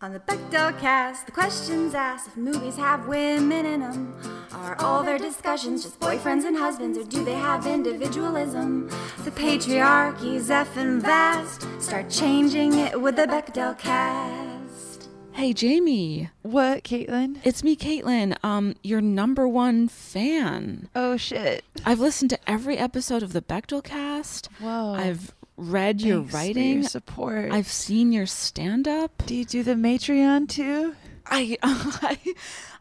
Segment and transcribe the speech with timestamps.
[0.00, 4.14] On the Bechdel cast, the questions asked if movies have women in them.
[4.52, 8.88] Are all their discussions just boyfriends and husbands, or do they have individualism?
[9.24, 11.66] The patriarchy's effing vast.
[11.82, 15.08] Start changing it with the Bechdel cast.
[15.32, 17.38] Hey Jamie, What, Caitlin?
[17.44, 18.36] it's me, Caitlin.
[18.44, 20.88] Um, your number one fan.
[20.94, 21.64] Oh shit!
[21.84, 24.46] I've listened to every episode of the Bechdel cast.
[24.60, 24.94] Whoa.
[24.94, 26.74] I've read your Thanks for writing.
[26.80, 27.52] your support.
[27.52, 29.22] I've seen your stand up.
[29.26, 30.94] Do you do the Matreon too?
[31.26, 32.18] I, I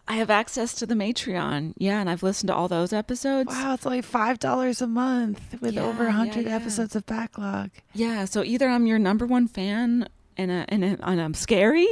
[0.07, 1.73] I have access to the Matreon.
[1.77, 3.49] Yeah, and I've listened to all those episodes.
[3.49, 6.55] Wow, it's only five dollars a month with Yeah, over a yeah, hundred yeah.
[6.55, 7.71] episodes of backlog.
[7.93, 10.07] Yeah, so either I'm your number one fan
[10.37, 11.89] and a, and, a, and I'm scary,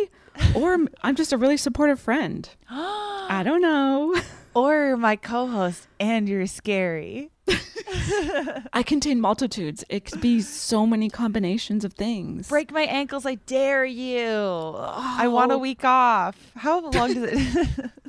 [0.55, 2.47] or I'm just a really supportive friend.
[2.69, 4.15] I don't know.
[4.57, 7.29] Or my co-host, and you're scary.
[8.73, 9.83] I contain multitudes.
[9.89, 12.49] It could be so many combinations of things.
[12.49, 14.75] Break my ankles, I dare you.
[14.77, 15.59] I want a oh.
[15.59, 16.51] week off.
[16.55, 17.91] How long does it?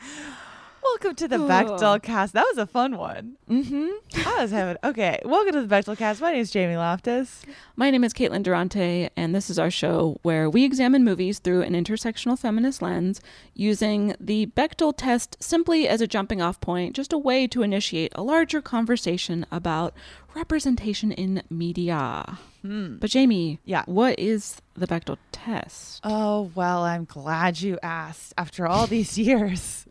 [0.82, 2.32] Welcome to the Bechdel cast.
[2.32, 3.36] That was a fun one.
[3.48, 3.88] Mm-hmm.
[4.28, 5.20] I was having okay.
[5.24, 6.20] Welcome to the Bechdel cast.
[6.20, 7.42] My name is Jamie Loftus.
[7.76, 11.62] My name is Caitlin Durante, and this is our show where we examine movies through
[11.62, 13.20] an intersectional feminist lens
[13.54, 18.12] using the Bechdel test simply as a jumping off point, just a way to initiate
[18.14, 19.94] a larger conversation about
[20.34, 22.38] representation in media.
[22.62, 23.84] But, Jamie, Yeah.
[23.86, 26.00] what is the Bechdel test?
[26.04, 29.86] Oh, well, I'm glad you asked after all these years.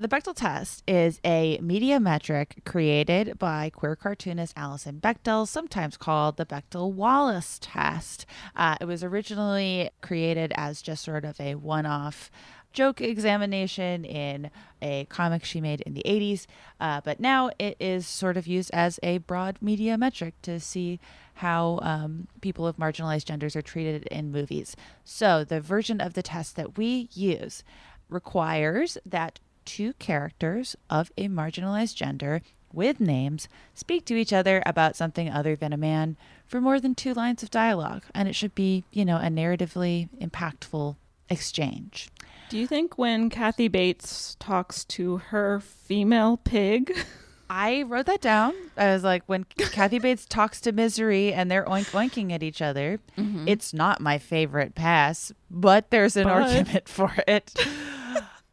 [0.00, 6.38] The Bechdel test is a media metric created by queer cartoonist Alison Bechdel, sometimes called
[6.38, 8.24] the Bechdel Wallace test.
[8.56, 12.30] Uh, it was originally created as just sort of a one off
[12.72, 14.50] joke examination in
[14.80, 16.46] a comic she made in the 80s,
[16.80, 20.98] uh, but now it is sort of used as a broad media metric to see
[21.34, 24.76] how um, people of marginalized genders are treated in movies.
[25.04, 27.62] So, the version of the test that we use
[28.08, 32.42] requires that two characters of a marginalized gender
[32.72, 36.92] with names speak to each other about something other than a man for more than
[36.92, 38.02] two lines of dialogue.
[38.12, 40.96] And it should be, you know, a narratively impactful
[41.28, 42.08] exchange.
[42.48, 46.92] Do you think when Kathy Bates talks to her female pig,
[47.50, 48.54] I wrote that down.
[48.76, 52.60] I was like, when Kathy Bates talks to Misery and they're oink oinking at each
[52.60, 53.46] other, mm-hmm.
[53.46, 57.54] it's not my favorite pass, but there's an But- argument for it.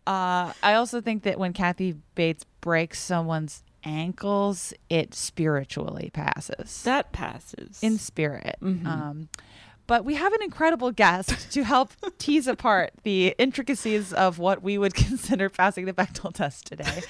[0.07, 7.12] Uh, I also think that when Kathy Bates breaks someone's ankles, it spiritually passes that
[7.12, 7.84] passes?
[7.84, 8.56] in spirit.
[8.62, 9.28] Um,
[9.85, 14.78] but we have an incredible guest to help tease apart the intricacies of what we
[14.78, 17.02] would consider passing the Bechdel test today.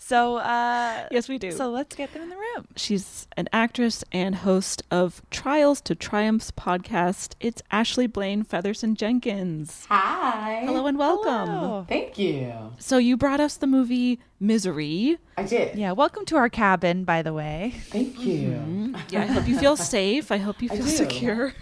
[0.00, 1.50] So, uh, yes, we do.
[1.50, 2.68] so let's get them in the room.
[2.76, 7.34] She's an actress and host of Trials to Triumphs podcast.
[7.40, 9.86] It's Ashley Blaine Featherson Jenkins.
[9.88, 10.62] Hi.
[10.64, 11.48] Hello and welcome.
[11.50, 11.84] Hello.
[11.88, 12.52] Thank you.
[12.78, 15.18] So you brought us the movie Misery.
[15.36, 15.76] I did.
[15.76, 17.74] Yeah, welcome to our cabin, by the way.
[17.88, 18.94] Thank you.
[19.10, 20.30] Yeah, I hope you feel safe.
[20.30, 21.54] I hope you feel secure.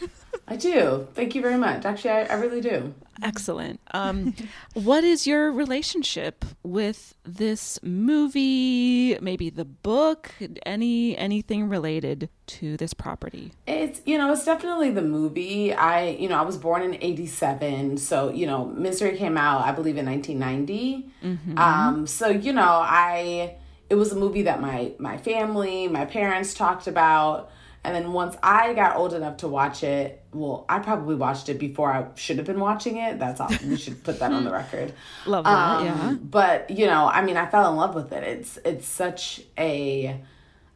[0.49, 1.09] I do.
[1.15, 1.85] Thank you very much.
[1.85, 2.95] Actually, I, I really do.
[3.23, 3.81] Excellent.
[3.93, 4.35] Um,
[4.75, 9.19] what is your relationship with this movie?
[9.21, 10.33] Maybe the book?
[10.65, 13.53] Any anything related to this property?
[13.67, 15.73] It's you know it's definitely the movie.
[15.73, 19.73] I you know I was born in '87, so you know Misery came out I
[19.73, 21.11] believe in 1990.
[21.25, 21.59] Mm-hmm.
[21.59, 23.57] Um, so you know I
[23.89, 27.51] it was a movie that my my family, my parents talked about.
[27.87, 31.57] And then once I got old enough to watch it, well, I probably watched it
[31.61, 33.21] before I should have been watching it.
[33.21, 33.49] That's all.
[33.65, 34.93] we should put that on the record.
[35.25, 35.51] Love that.
[35.51, 36.17] Um, yeah.
[36.21, 38.25] But you know, I mean, I fell in love with it.
[38.25, 40.21] It's it's such a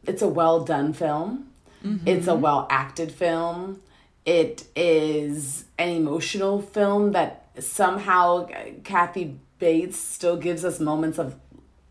[0.05, 1.49] it's a well done film.
[1.85, 2.07] Mm-hmm.
[2.07, 3.81] It's a well acted film.
[4.25, 8.47] It is an emotional film that somehow
[8.85, 11.35] Kathy Bates still gives us moments of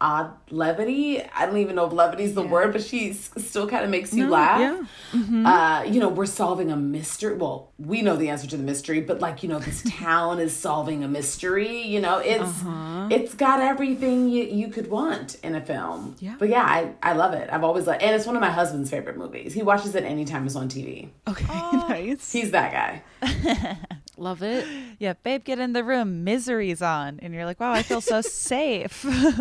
[0.00, 1.22] odd levity.
[1.22, 2.50] I don't even know if levity is the yeah.
[2.50, 4.60] word, but she still kind of makes you no, laugh.
[4.60, 5.20] Yeah.
[5.20, 5.46] Mm-hmm.
[5.46, 7.36] Uh, you know, we're solving a mystery.
[7.36, 10.56] Well, we know the answer to the mystery, but like you know, this town is
[10.56, 11.82] solving a mystery.
[11.82, 13.08] You know, it's uh-huh.
[13.10, 16.16] it's got everything you, you could want in a film.
[16.18, 16.36] Yeah.
[16.38, 17.48] But yeah, I I love it.
[17.52, 19.52] I've always loved, and it's one of my husband's favorite movies.
[19.52, 21.10] He watches it anytime it's on TV.
[21.28, 21.86] Okay, oh.
[21.88, 22.32] nice.
[22.32, 23.76] He's that guy.
[24.20, 24.66] Love it.
[25.00, 26.24] Yeah, babe, get in the room.
[26.24, 27.20] Misery's on.
[27.22, 29.06] And you're like, wow, I feel so safe.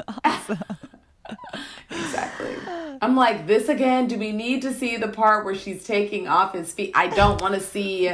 [1.91, 2.55] exactly.
[3.01, 4.07] I'm like, this again?
[4.07, 6.93] Do we need to see the part where she's taking off his feet?
[6.95, 8.09] I don't want to see.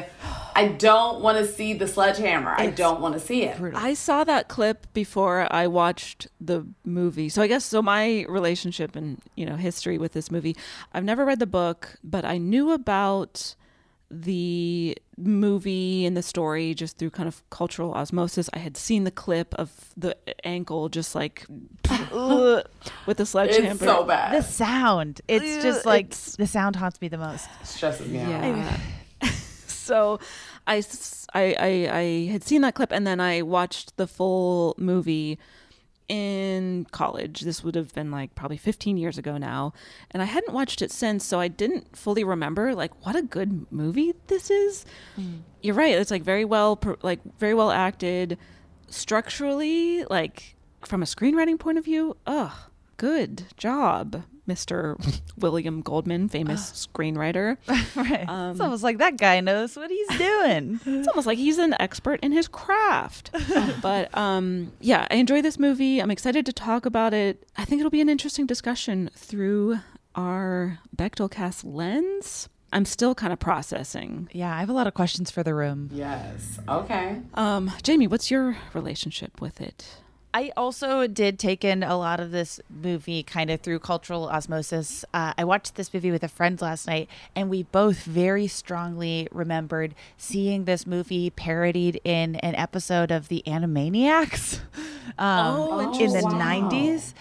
[0.55, 2.55] I don't want to see the sledgehammer.
[2.57, 3.57] I don't want to see it.
[3.57, 3.79] Brutal.
[3.79, 7.29] I saw that clip before I watched the movie.
[7.29, 10.55] So I guess so my relationship and, you know, history with this movie.
[10.93, 13.55] I've never read the book, but I knew about
[14.11, 18.49] the movie and the story just through kind of cultural osmosis.
[18.53, 20.15] I had seen the clip of the
[20.45, 23.71] ankle just like with the sledgehammer.
[23.71, 24.33] It's so bad.
[24.33, 25.21] The sound.
[25.27, 27.47] It's just like it's, the sound haunts me the most.
[27.63, 28.29] Stresses me out.
[28.29, 28.77] Yeah.
[29.67, 30.19] so
[30.67, 30.83] I,
[31.33, 35.39] I, I, I had seen that clip and then I watched the full movie
[36.07, 37.41] in college.
[37.41, 39.73] This would have been like probably 15 years ago now.
[40.11, 43.71] And I hadn't watched it since, so I didn't fully remember like what a good
[43.71, 44.85] movie this is.
[45.17, 45.41] Mm.
[45.61, 45.95] You're right.
[45.95, 48.37] It's like very well like very well acted
[48.87, 52.17] structurally like from a screenwriting point of view.
[52.27, 52.51] Ugh,
[52.97, 54.23] good job.
[54.47, 54.95] Mr.
[55.37, 57.57] William Goldman, famous screenwriter.
[57.95, 58.27] right.
[58.27, 60.79] Um, it's almost like that guy knows what he's doing.
[60.85, 63.31] it's almost like he's an expert in his craft.
[63.81, 65.99] but um, yeah, I enjoy this movie.
[65.99, 67.47] I'm excited to talk about it.
[67.57, 69.79] I think it'll be an interesting discussion through
[70.15, 72.49] our Bechdel cast lens.
[72.73, 74.27] I'm still kind of processing.
[74.33, 75.89] Yeah, I have a lot of questions for the room.
[75.93, 76.59] Yes.
[76.67, 77.21] Okay.
[77.35, 79.85] Um, Jamie, what's your relationship with it?
[80.35, 85.05] I also did take in a lot of this movie kind of through cultural osmosis.
[85.13, 89.29] Uh, I watched this movie with a friend last night, and we both very strongly
[89.31, 94.59] remembered seeing this movie parodied in an episode of The Animaniacs
[95.17, 96.69] um, oh, in the wow.
[96.69, 97.13] 90s.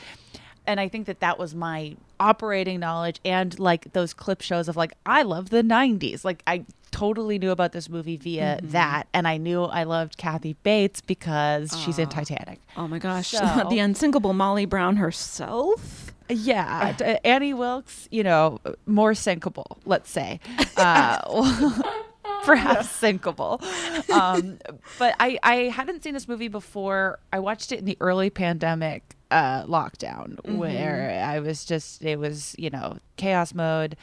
[0.67, 4.77] And I think that that was my operating knowledge and like those clip shows of
[4.77, 6.25] like, I love the 90s.
[6.25, 6.65] Like, I
[6.95, 8.71] totally knew about this movie via mm-hmm.
[8.71, 12.61] that, and I knew I loved Kathy Bates because she's in Titanic.
[12.77, 16.13] Oh my gosh, so, the unsinkable Molly Brown herself.
[16.29, 20.41] Yeah, uh, Annie Wilkes, you know, more sinkable, let's say.
[20.77, 21.21] Uh,
[22.45, 23.63] perhaps sinkable.
[24.11, 24.59] Um,
[24.99, 27.21] but I, I hadn't seen this movie before.
[27.33, 30.57] I watched it in the early pandemic uh, lockdown mm-hmm.
[30.57, 33.97] where I was just, it was, you know, chaos mode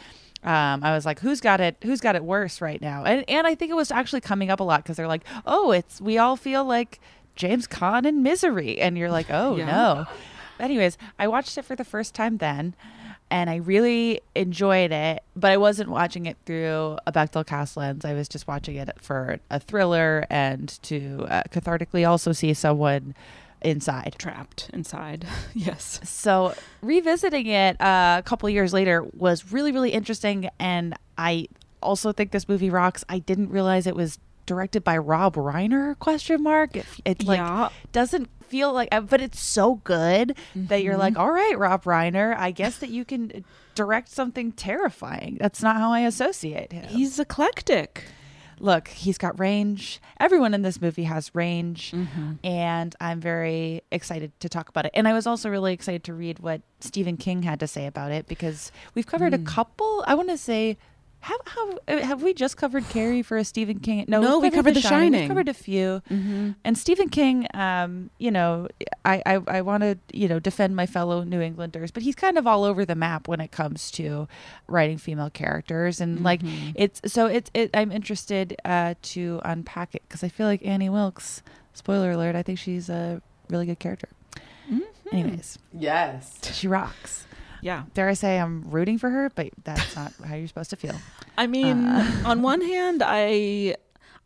[0.44, 1.78] um, I was like, who's got it?
[1.84, 3.04] Who's got it worse right now?
[3.04, 5.72] And and I think it was actually coming up a lot because they're like, oh,
[5.72, 7.00] it's we all feel like
[7.36, 9.66] James Caan in Misery, and you're like, oh yeah.
[9.66, 10.06] no.
[10.60, 12.76] Anyways, I watched it for the first time then,
[13.30, 15.24] and I really enjoyed it.
[15.36, 18.04] But I wasn't watching it through a Bechdel cast lens.
[18.04, 23.14] I was just watching it for a thriller and to uh, cathartically also see someone
[23.62, 24.16] inside.
[24.18, 25.26] Trapped inside.
[25.54, 26.00] yes.
[26.04, 30.50] So revisiting it uh, a couple years later was really, really interesting.
[30.60, 31.48] And I
[31.82, 33.04] also think this movie rocks.
[33.10, 37.70] I didn't realize it was directed by Rob Reiner question mark it, it like yeah.
[37.92, 40.66] doesn't feel like uh, but it's so good mm-hmm.
[40.66, 41.22] that you're like mm-hmm.
[41.22, 45.92] all right Rob Reiner I guess that you can direct something terrifying that's not how
[45.92, 48.04] I associate him he's eclectic
[48.62, 50.00] look, he's got range.
[50.20, 51.92] Everyone in this movie has range.
[51.92, 52.34] Mm-hmm.
[52.44, 54.92] And I'm very excited to talk about it.
[54.94, 58.12] And I was also really excited to read what Stephen King had to say about
[58.12, 59.42] it because we've covered mm.
[59.42, 60.78] a couple, I want to say
[61.22, 64.06] Have, how, uh, have we just covered Carrie for a Stephen King?
[64.08, 65.22] No, we've we covered The Shining.
[65.22, 66.02] We've covered a few.
[66.10, 66.56] Mhm.
[66.64, 68.68] And Stephen King, um, you know,
[69.06, 72.40] I, I, I want to, you know, defend my fellow New Englanders, but he's kind
[72.40, 74.28] of all over the map when it comes to
[74.68, 76.02] writing female characters.
[76.02, 76.42] And like,
[76.76, 80.90] it's so it's, it, I'm interested uh, to unpack it because I feel like Annie
[80.90, 84.10] Wilkes, spoiler alert, I think she's a really good character.
[85.12, 86.40] Anyways, Yes.
[86.54, 87.28] she rocks.
[87.62, 87.84] Yeah.
[87.94, 90.96] Dare I say I'm rooting for her, but that's not how you're supposed to feel.
[91.38, 92.24] I mean, uh.
[92.26, 93.76] on one hand, I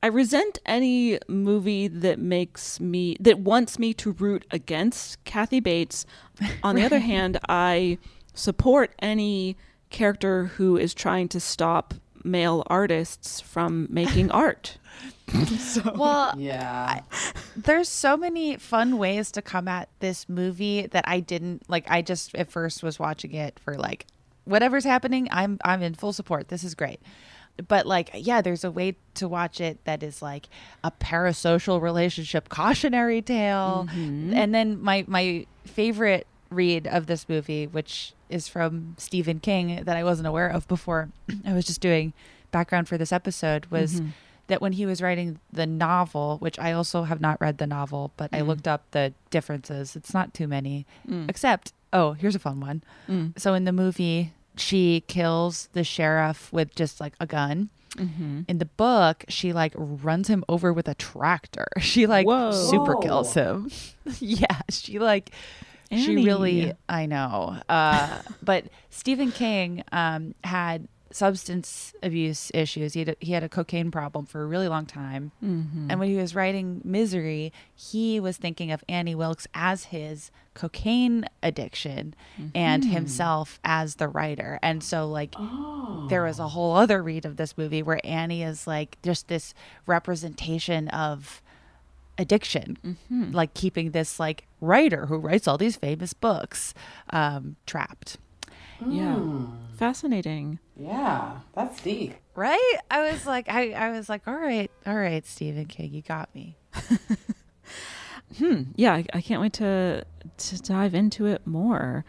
[0.01, 6.05] I resent any movie that makes me that wants me to root against Kathy Bates.
[6.63, 7.97] On the other hand, I
[8.33, 9.57] support any
[9.89, 11.93] character who is trying to stop
[12.25, 14.77] male artists from making art.
[15.95, 17.01] Well, Yeah.
[17.55, 22.01] there's so many fun ways to come at this movie that I didn't like I
[22.01, 24.05] just at first was watching it for like
[24.45, 26.99] whatever's happening I'm I'm in full support this is great
[27.67, 30.47] but like yeah there's a way to watch it that is like
[30.83, 34.33] a parasocial relationship cautionary tale mm-hmm.
[34.33, 39.97] and then my my favorite read of this movie which is from Stephen King that
[39.97, 41.09] I wasn't aware of before
[41.45, 42.13] I was just doing
[42.55, 44.09] background for this episode was mm-hmm.
[44.47, 48.11] that when he was writing the novel, which I also have not read the novel,
[48.15, 48.47] but I mm.
[48.47, 49.97] looked up the differences.
[49.97, 51.29] It's not too many, mm.
[51.29, 52.81] except, oh, here's a fun one.
[53.09, 53.37] Mm.
[53.37, 57.69] So in the movie, she kills the sheriff with just like a gun.
[57.97, 58.41] Mm-hmm.
[58.47, 61.67] In the book, she like runs him over with a tractor.
[61.81, 62.51] She like Whoa.
[62.53, 63.69] super kills him.
[64.19, 65.31] yeah, she like
[65.91, 67.57] she really I know.
[67.69, 72.93] Uh, but Stephen King um, had substance abuse issues.
[72.93, 75.31] He had a, he had a cocaine problem for a really long time.
[75.89, 81.25] And when he was writing Misery, he was thinking of Annie Wilkes as his cocaine
[81.41, 82.15] addiction
[82.53, 84.59] and himself as the writer.
[84.61, 85.35] And so like
[86.09, 89.53] there was a whole other read of this movie where Annie is like just this
[89.85, 91.41] representation of
[92.17, 92.77] addiction
[93.31, 96.73] like keeping this like writer who writes all these famous books
[97.11, 98.17] um trapped
[98.89, 99.19] Yeah.
[99.77, 100.59] Fascinating.
[100.77, 101.39] Yeah.
[101.53, 102.13] That's deep.
[102.35, 106.01] right i was like i i was like all right all right stephen king you
[106.01, 106.57] got me
[108.37, 110.03] hmm Yeah, I, I can't wait to
[110.37, 112.03] to dive into it more.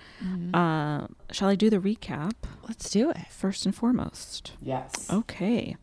[0.55, 2.33] Uh, shall I do the recap
[2.67, 4.53] let's do it first and foremost?
[4.61, 5.09] Yes.
[5.13, 5.77] Okay.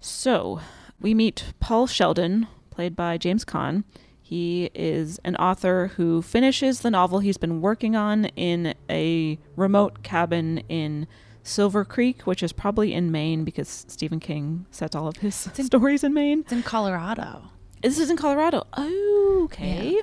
[0.00, 0.60] So
[1.00, 2.48] we meet Paul Sheldon,
[2.80, 3.84] played by James Caan.
[4.22, 10.02] He is an author who finishes the novel he's been working on in a remote
[10.02, 11.06] cabin in
[11.42, 16.02] Silver Creek, which is probably in Maine because Stephen King sets all of his stories
[16.02, 16.40] in Maine.
[16.40, 17.50] it's in colorado
[17.82, 18.66] This is in Colorado.
[18.74, 20.00] Oh, okay.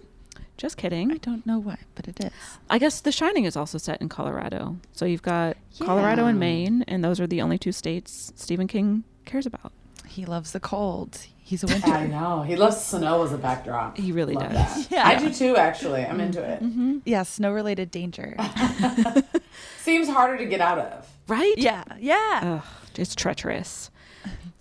[0.55, 1.12] Just kidding.
[1.12, 2.31] i don't know why but it is
[2.69, 4.77] I guess The Shining is also set in Colorado.
[4.91, 9.03] So you've got Colorado and Maine, and those are the only two states Stephen King
[9.25, 9.72] cares about.
[10.05, 12.41] he loves the cold he's a winter I know.
[12.43, 13.97] He loves snow as a backdrop.
[13.97, 14.87] He really Love does.
[14.89, 15.05] that.
[15.05, 16.05] I do too, actually.
[16.05, 16.61] I'm into it.
[16.61, 16.97] Mm-hmm.
[17.05, 18.35] yeah snow related danger
[19.79, 21.07] Seems harder to get out of.
[21.27, 21.53] Right?
[21.57, 22.65] yeah yeah Ugh,
[22.97, 23.89] it's treacherous.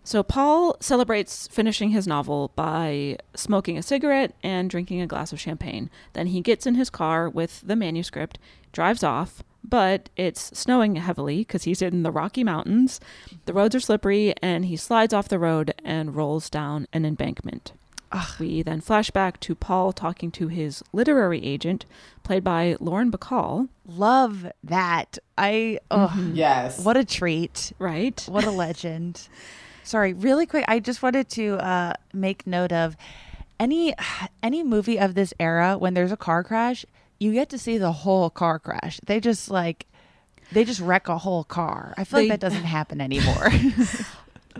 [0.04, 5.40] So Paul celebrates finishing his novel by smoking a cigarette and drinking a glass of
[5.40, 5.90] champagne.
[6.12, 8.38] Then he gets in his car with the manuscript,
[8.70, 13.00] drives off, but it's snowing heavily because he's in the Rocky Mountains.
[13.46, 17.72] The roads are slippery, and he slides off the road and rolls down an embankment.
[18.38, 21.84] We then flash back to Paul talking to his literary agent,
[22.22, 23.68] played by Lauren Bacall.
[23.86, 26.82] love that i oh Yes.
[26.82, 28.24] what a treat Right?
[28.28, 29.28] What a legend.
[29.82, 30.64] Sorry, really quick.
[30.66, 32.96] I just wanted to uh, make note of
[33.60, 33.92] any
[34.42, 36.86] any movie of this era when there's a car crash,
[37.18, 39.00] you get to see the whole car crash.
[39.06, 39.86] They just like
[40.52, 41.94] they just wreck a whole car.
[41.96, 43.48] I feel They- like that doesn't happen anymore.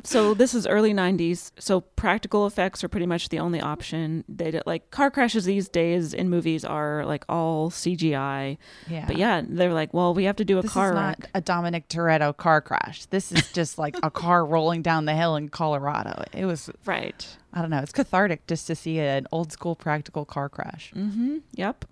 [0.05, 1.53] So this is early 90s.
[1.59, 4.25] So practical effects are pretty much the only option.
[4.29, 8.59] They did, like car crashes these days in movies are like all CGI.
[8.91, 9.07] Yeah.
[9.07, 11.31] But yeah, they're like, well, we have to do a this car is not wreck.
[11.35, 13.07] a Dominic Toretto car crash.
[13.07, 16.25] This is just like a car rolling down the hill in Colorado.
[16.35, 17.27] It was Right.
[17.55, 17.81] I don't know.
[17.81, 20.93] It's cathartic just to see an old school practical car crash.
[20.95, 21.39] Mm-hmm.
[21.55, 21.87] Yep.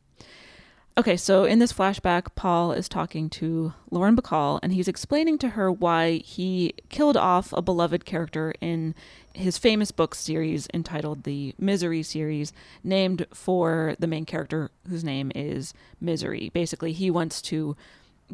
[0.97, 5.51] Okay, so in this flashback, Paul is talking to Lauren Bacall, and he's explaining to
[5.51, 8.95] her why he killed off a beloved character in
[9.33, 12.53] his famous book series entitled the Misery series,
[12.85, 16.53] named for the main character whose name is Misery.
[16.55, 17.77] Basically, he wants to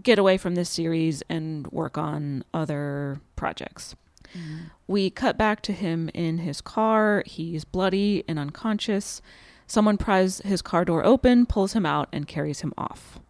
[0.03, 3.97] get away from this series and work on other projects.
[4.37, 4.65] Mm-hmm.
[4.87, 7.23] We cut back to him in his car.
[7.25, 9.23] He's bloody and unconscious.
[9.71, 13.21] Someone pries his car door open, pulls him out, and carries him off.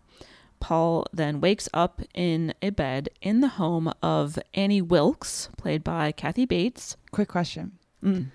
[0.58, 6.12] Paul then wakes up in a bed in the home of Annie Wilkes, played by
[6.12, 6.96] Kathy Bates.
[7.10, 7.72] Quick question.
[8.02, 8.28] Mm.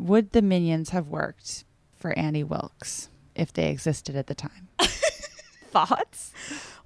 [0.00, 4.68] Would the minions have worked for Annie Wilkes if they existed at the time?
[5.68, 6.32] Thoughts?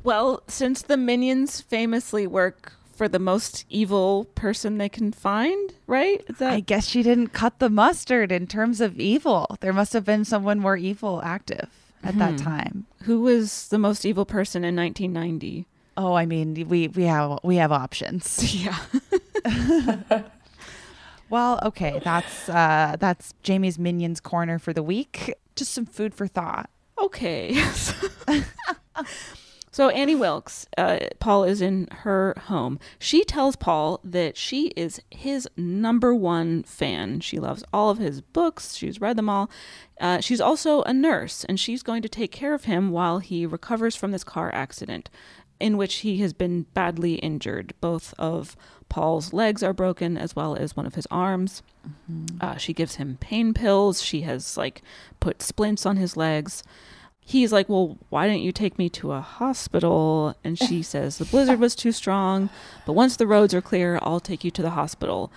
[0.02, 6.24] Well, since the minions famously work for the most evil person they can find, right?
[6.38, 9.56] That I guess she didn't cut the mustard in terms of evil.
[9.60, 11.68] There must have been someone more evil active
[12.02, 12.44] at that Hmm.
[12.44, 12.86] time.
[13.02, 15.66] who was the most evil person in 1990?
[15.96, 18.42] Oh, I mean, we we have we have options.
[18.64, 18.78] Yeah.
[21.28, 25.34] Well, okay, that's uh that's Jamie's minions corner for the week.
[25.56, 26.70] Just some food for thought.
[27.02, 27.60] Okay.
[29.76, 32.78] so Annie Wilkes, uh, Paul is in her home.
[32.98, 37.20] She tells Paul that she is his number one fan.
[37.20, 38.74] She loves all of his books.
[38.74, 39.50] She's read them all.
[40.00, 43.44] Uh, she's also a nurse, and she's going to take care of him while he
[43.44, 45.10] recovers from this car accident,
[45.60, 47.74] in which he has been badly injured.
[47.82, 48.56] Both of
[48.88, 51.62] Paul's legs are broken, as well as one of his arms.
[52.40, 54.02] Uh, she gives him pain pills.
[54.02, 54.80] She has like
[55.20, 56.62] put splints on his legs.
[57.28, 60.36] He's like, Well, why didn't you take me to a hospital?
[60.44, 62.50] And she says, The blizzard was too strong,
[62.86, 65.32] but once the roads are clear, I'll take you to the hospital.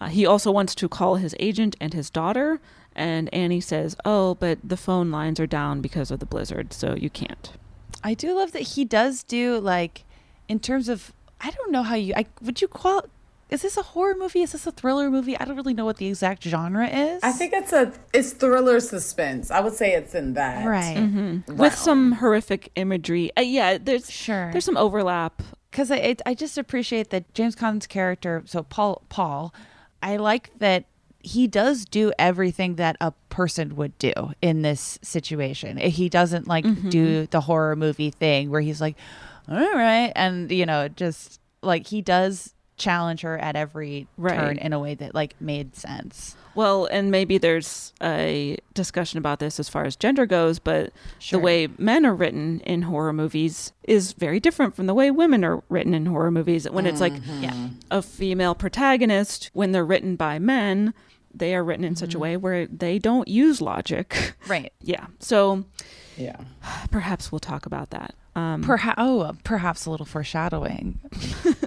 [0.00, 2.60] Uh, he also wants to call his agent and his daughter.
[2.96, 6.94] And Annie says, Oh, but the phone lines are down because of the blizzard, so
[6.94, 7.52] you can't.
[8.02, 10.04] I do love that he does do like
[10.48, 13.02] in terms of I don't know how you I would you call
[13.54, 14.42] is this a horror movie?
[14.42, 15.38] Is this a thriller movie?
[15.38, 17.22] I don't really know what the exact genre is.
[17.22, 19.50] I think it's a it's thriller suspense.
[19.50, 20.66] I would say it's in that.
[20.66, 20.96] right.
[20.96, 21.56] Mm-hmm.
[21.56, 23.30] With some horrific imagery.
[23.36, 24.50] Uh, yeah, there's Sure.
[24.52, 25.42] there's some overlap.
[25.70, 28.42] because I it, I just appreciate that James Caan's character.
[28.46, 29.54] So Paul Paul,
[30.02, 30.84] I like that
[31.20, 35.78] he does do everything that a person would do in this situation.
[35.78, 36.88] He doesn't like Mm-hmm.
[36.90, 38.96] do the horror movie thing where he's like,
[39.48, 44.36] all right, and you know, just like he does challenge her at every Right.
[44.38, 46.36] turn in a way that like made sense.
[46.54, 51.38] Well, and maybe there's a discussion about this as far as gender goes, but Sure.
[51.38, 55.44] the way men are written in horror movies is very different from the way women
[55.44, 56.68] are written in horror movies.
[56.70, 57.42] When it's like mm-hmm.
[57.42, 57.68] Yeah.
[57.90, 60.94] a female protagonist, when they're written by men,
[61.34, 62.22] they are written in such a mm-hmm.
[62.22, 64.34] way where they don't use logic.
[64.46, 64.72] Right.
[64.80, 65.06] yeah.
[65.18, 65.64] So
[66.16, 66.36] Yeah.
[66.92, 68.14] perhaps we'll talk about that.
[68.36, 70.98] Um, Perhaps oh, uh, perhaps a little foreshadowing.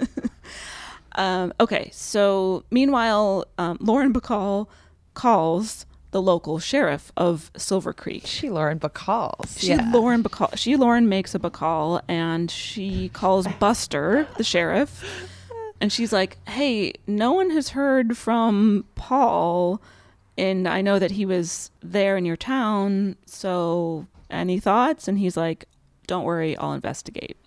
[1.18, 4.68] Um, okay, so meanwhile, um, Lauren Bacall
[5.16, 8.26] calls the local sheriff of Silver Creek.
[8.26, 9.60] She Lauren Bacalls.
[9.60, 10.56] She Lauren Bacall.
[10.58, 15.04] She Lauren makes a Bacall, and she calls Buster, the sheriff,
[15.82, 19.82] and she's like, "Hey, no one has heard from Paul,
[20.38, 23.16] and I know that he was there in your town.
[23.26, 25.66] So, any thoughts?" And he's like,
[26.06, 27.38] "Don't worry, I'll investigate."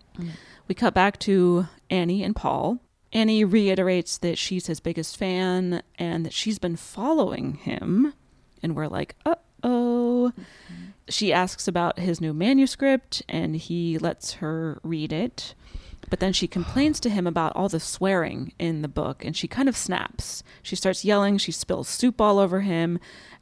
[0.68, 2.78] We cut back to Annie and Paul.
[3.12, 8.14] Annie reiterates that she's his biggest fan and that she's been following him.
[8.62, 10.32] And we're like, uh oh.
[11.08, 15.54] She asks about his new manuscript and he lets her read it.
[16.08, 19.48] But then she complains to him about all the swearing in the book and she
[19.48, 20.42] kind of snaps.
[20.62, 22.98] She starts yelling, she spills soup all over him.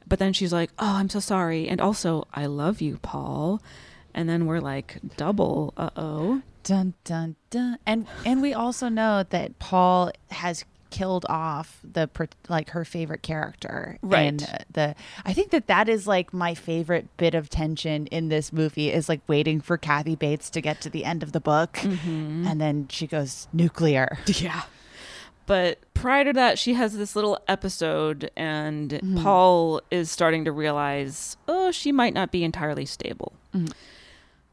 [0.07, 1.67] But then she's like, oh, I'm so sorry.
[1.67, 3.61] And also, I love you, Paul.
[4.13, 6.41] And then we're like, double, uh oh.
[6.63, 7.77] Dun dun dun.
[7.85, 12.09] And and we also know that Paul has killed off the
[12.47, 13.97] like her favorite character.
[14.01, 14.21] Right.
[14.21, 14.39] And
[14.73, 18.91] the I think that that is like my favorite bit of tension in this movie
[18.91, 22.47] is like waiting for Kathy Bates to get to the end of the book, Mm-hmm.
[22.47, 24.17] and then she goes nuclear.
[24.27, 24.63] Yeah.
[25.45, 31.37] But prior to that, she has this little episode, and Paul is starting to realize,
[31.47, 33.33] oh, she might not be entirely stable.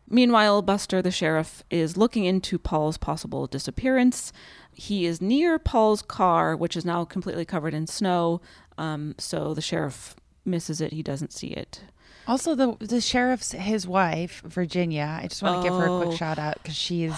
[0.09, 4.33] Meanwhile, Buster, the sheriff, is looking into Paul's possible disappearance.
[4.73, 8.41] He is near Paul's car, which is now completely covered in snow.
[8.79, 10.15] Um, so the sheriff
[10.45, 10.93] misses it.
[10.93, 11.81] He doesn't see it.
[12.29, 15.19] Also, the the sheriff's his wife, Virginia.
[15.23, 16.03] I just want to give her a Oh.
[16.07, 17.15] quick shout out because she's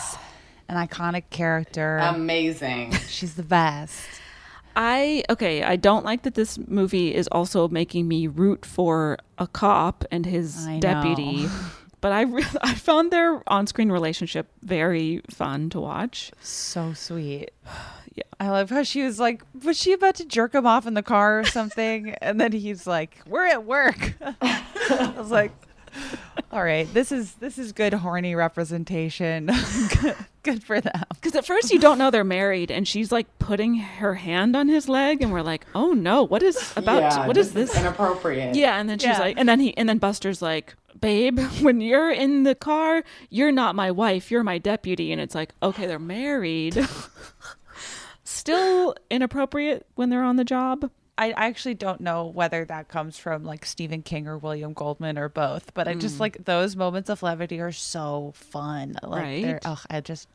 [0.68, 1.96] an iconic character.
[1.98, 2.92] Amazing.
[3.08, 4.04] she's the best.
[4.76, 9.46] I okay, I don't like that this movie is also making me root for a
[9.46, 10.80] cop and his I know.
[10.80, 11.48] deputy.
[12.00, 16.30] But I re- I found their on-screen relationship very fun to watch.
[16.40, 17.50] So sweet.
[18.14, 18.24] Yeah.
[18.40, 21.04] I love how she was like, was she about to jerk him off in the
[21.04, 22.10] car or something?
[22.20, 25.52] and then he's like, "We're at work." I was like,
[26.50, 29.50] "All right, this is this is good horny representation.
[30.02, 33.26] good, good for them." Because at first you don't know they're married, and she's like
[33.38, 37.02] putting her hand on his leg, and we're like, "Oh no, what is about?
[37.02, 38.56] yeah, what is this?" inappropriate.
[38.56, 39.20] Yeah, and then she's Yeah.
[39.20, 43.52] like, and then he, and then Buster's like, babe, when you're in the car, you're
[43.52, 45.12] not my wife, you're my deputy.
[45.12, 46.76] And it's like, okay, they're married.
[48.24, 50.90] Still inappropriate when they're on the job.
[51.16, 55.28] I actually don't know whether that comes from like Stephen King or William Goldman or
[55.28, 56.20] both, but I just Mm.
[56.20, 58.96] like those moments of levity are so fun.
[59.02, 59.62] Like they're Right.
[59.64, 60.28] oh, I just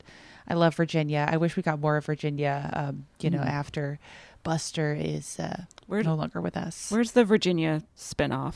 [0.45, 1.25] I love Virginia.
[1.29, 2.69] I wish we got more of Virginia.
[2.73, 3.45] Um, you know, Mm.
[3.47, 3.97] after
[4.43, 6.91] Buster is uh, Where- no longer with us.
[6.91, 8.55] Where's the Virginia spinoff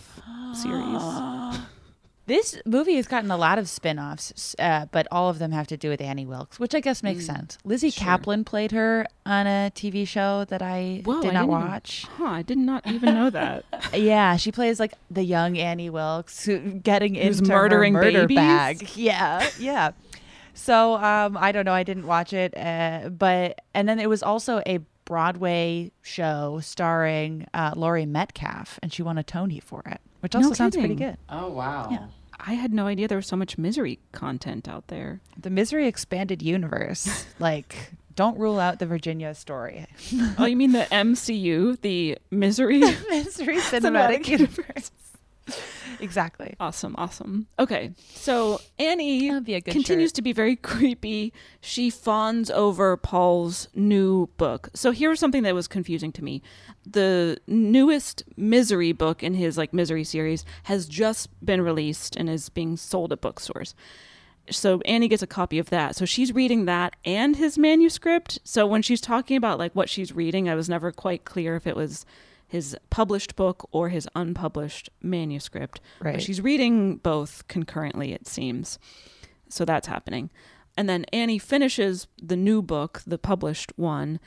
[0.53, 1.61] series?
[2.27, 5.77] This movie has gotten a lot of spin-offs, uh, but all of them have to
[5.77, 7.57] do with Annie Wilkes, which I guess makes Mm, sense.
[7.63, 11.47] Lizzy Caplan played her on a TV show that I Whoa, did not didn't even-
[11.69, 12.05] watch.
[12.17, 13.63] huh, I did not even know that.
[13.93, 18.21] Yeah, she plays like the young Annie Wilkes who getting Who's into murdering her murder
[18.23, 18.35] babies?
[18.35, 18.89] bag.
[18.95, 19.91] Yeah, yeah.
[20.53, 21.73] So um, I don't know.
[21.73, 27.47] I didn't watch it, uh, but and then it was also a Broadway show starring
[27.53, 30.95] uh, Laurie Metcalf, and she won a Tony for it, which No also sounds pretty
[30.95, 31.17] good.
[31.29, 32.09] Oh wow.
[32.39, 35.21] I had no idea there was so much misery content out there.
[35.39, 37.91] The Misery expanded universe, like.
[38.15, 39.85] Don't rule out the Virginia story.
[40.39, 44.89] oh, you mean the MCU, the misery Misery cinematic universe.
[45.99, 46.55] Exactly.
[46.59, 47.47] Awesome, awesome.
[47.59, 50.15] Okay, so Annie be a good continues shirt.
[50.15, 51.33] to be very creepy.
[51.61, 54.69] She fawns over Paul's new book.
[54.73, 56.41] So here's something that was confusing to me.
[56.85, 62.49] The newest Misery book in his like Misery series has just been released and is
[62.49, 63.75] being sold at bookstores.
[64.49, 65.95] So Annie gets a copy of that.
[65.95, 68.39] So she's reading that and his manuscript.
[68.43, 71.67] So when she's talking about like what she's reading, I was never quite clear if
[71.67, 72.05] it was
[72.47, 75.81] his published book or his unpublished manuscript.
[75.99, 76.13] Right.
[76.13, 78.79] But she's reading both concurrently, it seems.
[79.49, 80.29] So that's happening.
[80.77, 84.19] And then Annie finishes the new book, the published one,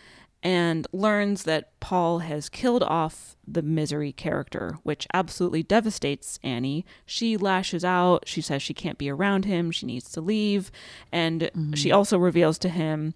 [0.42, 6.85] and learns that Paul has killed off the misery character, which absolutely devastates Annie.
[7.04, 8.26] She lashes out.
[8.26, 9.70] She says she can't be around him.
[9.70, 10.70] She needs to leave.
[11.12, 11.74] And mm-hmm.
[11.74, 13.14] she also reveals to him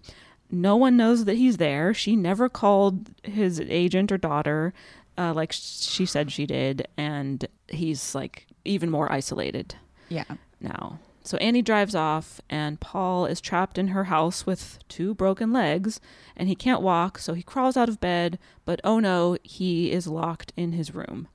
[0.51, 1.93] no one knows that he's there.
[1.93, 4.73] She never called his agent or daughter
[5.17, 6.87] uh, like she said she did.
[6.97, 9.75] And he's like even more isolated
[10.09, 10.25] Yeah.
[10.59, 10.99] now.
[11.23, 15.99] So Annie drives off, and Paul is trapped in her house with two broken legs,
[16.37, 20.05] and he can't walk, so he crawls out of bed, but oh no, he is
[20.05, 21.27] locked in his room.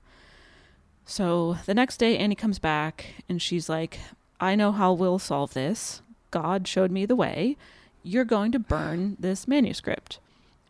[1.04, 3.98] So the next day, Annie comes back, and she's like,
[4.38, 6.02] I know how we'll solve this.
[6.30, 7.56] God showed me the way.
[8.02, 10.18] You're going to burn this manuscript.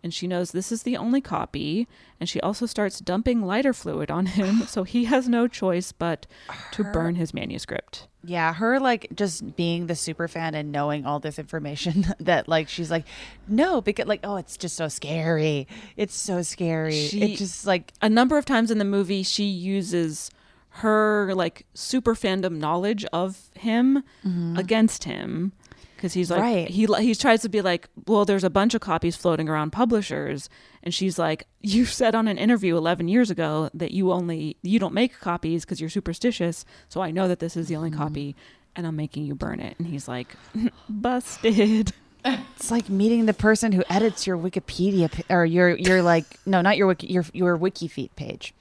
[0.03, 1.87] And she knows this is the only copy,
[2.19, 6.27] and she also starts dumping lighter fluid on him, so he has no choice but
[6.73, 8.07] to burn his manuscript.
[8.25, 12.69] Yeah, her like just being the super fan and knowing all this information that like
[12.71, 13.05] she's like,
[13.47, 15.69] no, because like, oh, it's just so scary.
[15.99, 17.09] It's so scary.
[17.09, 20.31] She- it just like a number of times in the movie she uses
[20.75, 24.57] her like super fandom knowledge of him mm-hmm.
[24.57, 25.53] against him
[26.01, 26.69] because he's like Right.
[26.69, 30.49] he he tries to be like well there's a bunch of copies floating around publishers
[30.83, 34.79] and she's like you said on an interview 11 years ago that you only you
[34.79, 38.35] don't make copies because you're superstitious so i know that this is the only copy
[38.75, 40.35] and i'm making you burn it and he's like
[40.89, 41.93] busted
[42.25, 46.77] it's like meeting the person who edits your Wikipedia or your your like no, not
[46.77, 48.53] your wiki your your WikiFeet page,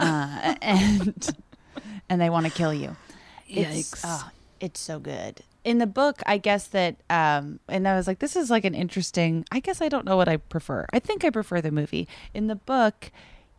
[0.00, 1.36] uh, and
[2.08, 2.96] and they want to kill you.
[3.46, 4.00] It's, Yikes.
[4.04, 5.42] oh, it's so good.
[5.64, 8.74] In the book, I guess that, um, and I was like, this is like an
[8.74, 9.44] interesting.
[9.52, 10.86] I guess I don't know what I prefer.
[10.92, 12.08] I think I prefer the movie.
[12.34, 13.12] In the book,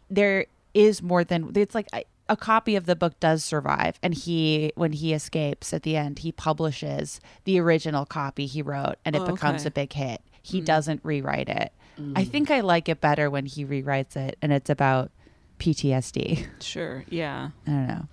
[0.10, 4.14] there is more than it's like I, a copy of the book does survive, and
[4.14, 9.16] he when he escapes at the end, he publishes the original copy he wrote, and
[9.16, 9.68] it Oh, becomes okay.
[9.68, 10.22] a big hit.
[10.42, 11.72] He doesn't rewrite it.
[12.16, 15.12] I think I like it better when he rewrites it, and it's about
[15.60, 16.48] PTSD.
[16.62, 18.06] sure yeah I don't know.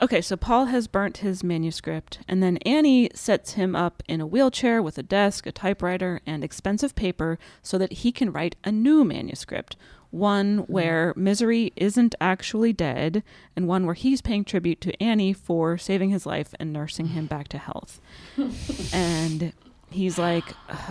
[0.00, 4.26] Okay, so Paul has burnt his manuscript, and then Annie sets him up in a
[4.26, 8.70] wheelchair with a desk, a typewriter, and expensive paper so that he can write a
[8.70, 9.76] new manuscript.
[10.10, 10.72] One mm-hmm.
[10.72, 13.22] where Misery isn't actually dead,
[13.56, 17.24] and one where he's paying tribute to Annie for saving his life and nursing him
[17.24, 17.98] back to health.
[18.92, 19.54] and
[19.90, 20.44] he's like,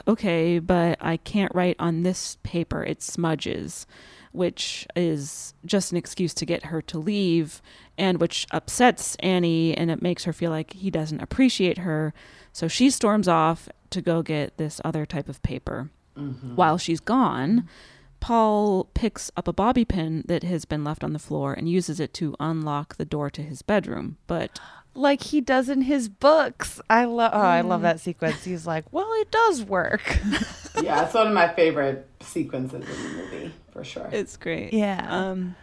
[0.08, 3.86] okay, but I can't write on this paper, it smudges,
[4.36, 7.62] which is just an excuse to get her to leave,
[7.98, 12.14] and which upsets Annie and it makes her feel like he doesn't appreciate her.
[12.52, 15.90] So she storms off to go get this other type of paper.
[16.18, 16.56] Mm-hmm.
[16.56, 17.68] While she's gone,
[18.20, 22.00] Paul picks up a bobby pin that has been left on the floor and uses
[22.00, 24.18] it to unlock the door to his bedroom.
[24.28, 24.60] But
[24.94, 26.82] like he does in his books.
[26.90, 27.32] I love.
[27.34, 27.84] Oh, I love mm.
[27.84, 28.44] that sequence.
[28.44, 30.20] He's like, "Well, it does work."
[30.82, 34.10] yeah, it's one of my favorite sequences in the movie for sure.
[34.14, 34.72] It's great.
[34.72, 35.06] Yeah.
[35.10, 35.56] Um,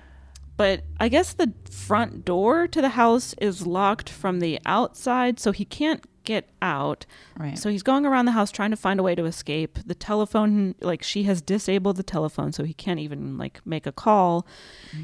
[0.58, 5.50] But I guess the front door to the house is locked from the outside, so
[5.50, 7.06] he can't get out.
[7.36, 7.58] Right.
[7.58, 9.78] So he's going around the house trying to find a way to escape.
[9.86, 13.92] The telephone, like she has disabled the telephone, so he can't even like make a
[13.92, 14.46] call.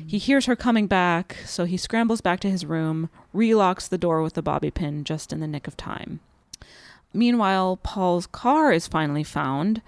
[0.06, 4.22] He hears her coming back, so he scrambles back to his room, relocks the door
[4.22, 6.20] with the bobby pin just in the nick of time.
[7.14, 9.80] Meanwhile, Paul's car is finally found.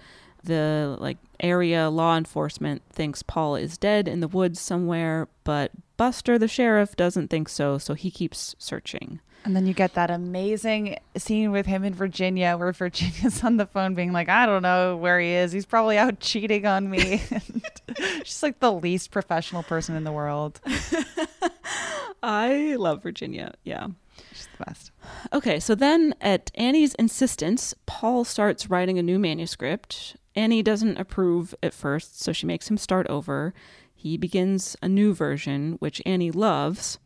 [0.43, 6.37] The like area law enforcement thinks Paul is dead in the woods somewhere, but Buster
[6.37, 9.19] the sheriff doesn't think so, so he keeps searching.
[9.43, 13.65] And then you get that amazing scene with him in Virginia where Virginia's on the
[13.65, 15.51] phone being like, I don't know where he is.
[15.51, 17.23] He's probably out cheating on me.
[18.23, 20.61] She's like the least professional person in the world.
[22.23, 23.53] I love Virginia.
[23.63, 23.87] Yeah.
[24.33, 24.91] She's the best.
[25.33, 30.15] Okay, so then at Annie's insistence, Paul starts writing a new manuscript.
[30.35, 33.53] Annie doesn't approve at first, so she makes him start over.
[33.93, 36.97] He begins a new version, which Annie loves.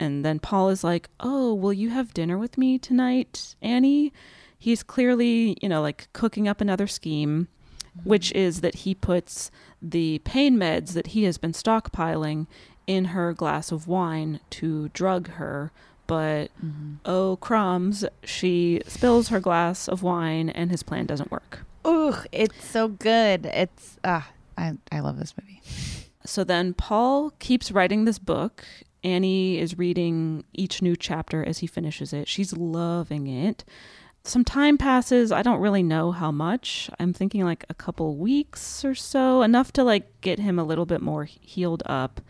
[0.00, 4.12] And then Paul is like, Oh, will you have dinner with me tonight, Annie?
[4.58, 7.48] He's clearly, you know, like cooking up another scheme,
[8.02, 8.38] which mm-hmm.
[8.38, 9.50] is that he puts
[9.80, 12.46] the pain meds that he has been stockpiling
[12.86, 15.70] in her glass of wine to drug her.
[16.06, 16.94] But mm-hmm.
[17.04, 21.64] oh, crumbs, she spills her glass of wine and his plan doesn't work.
[21.86, 23.46] Ooh, it's so good.
[23.46, 25.60] It's ah, I I love this movie.
[26.26, 28.64] So then Paul keeps writing this book.
[29.02, 32.26] Annie is reading each new chapter as he finishes it.
[32.26, 33.64] She's loving it.
[34.26, 35.30] Some time passes.
[35.30, 36.88] I don't really know how much.
[36.98, 40.86] I'm thinking like a couple weeks or so, enough to like get him a little
[40.86, 42.22] bit more healed up.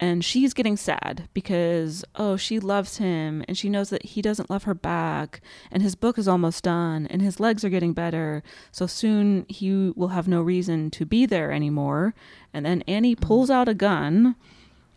[0.00, 4.50] And she's getting sad because, oh, she loves him and she knows that he doesn't
[4.50, 5.40] love her back.
[5.70, 8.42] And his book is almost done and his legs are getting better.
[8.72, 12.14] So soon he will have no reason to be there anymore.
[12.52, 13.24] And then Annie mm-hmm.
[13.24, 14.34] pulls out a gun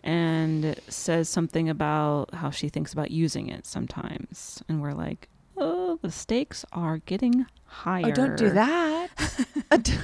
[0.03, 4.63] and says something about how she thinks about using it sometimes.
[4.67, 8.07] And we're like, oh, the stakes are getting higher.
[8.07, 9.09] Oh, don't do that.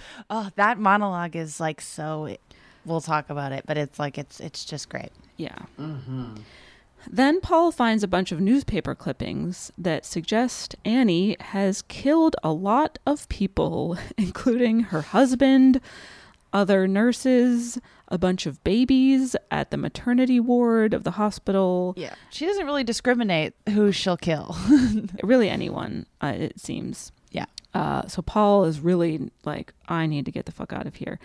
[0.30, 2.36] oh, that monologue is like so.
[2.86, 5.10] We'll talk about it, but it's like it's it's just great.
[5.36, 5.58] Yeah.
[7.08, 12.98] Then Paul finds a bunch of newspaper clippings that suggest Annie has killed a lot
[13.06, 15.80] of people, including her husband,
[16.52, 21.92] other nurses, a bunch of babies at the maternity ward of the hospital.
[21.96, 24.56] Yeah, she doesn't really discriminate who she'll kill.
[25.22, 27.12] really, anyone, uh, it seems.
[27.30, 27.46] Yeah.
[27.74, 31.18] Uh, so Paul is really like, I need to get the fuck out of here.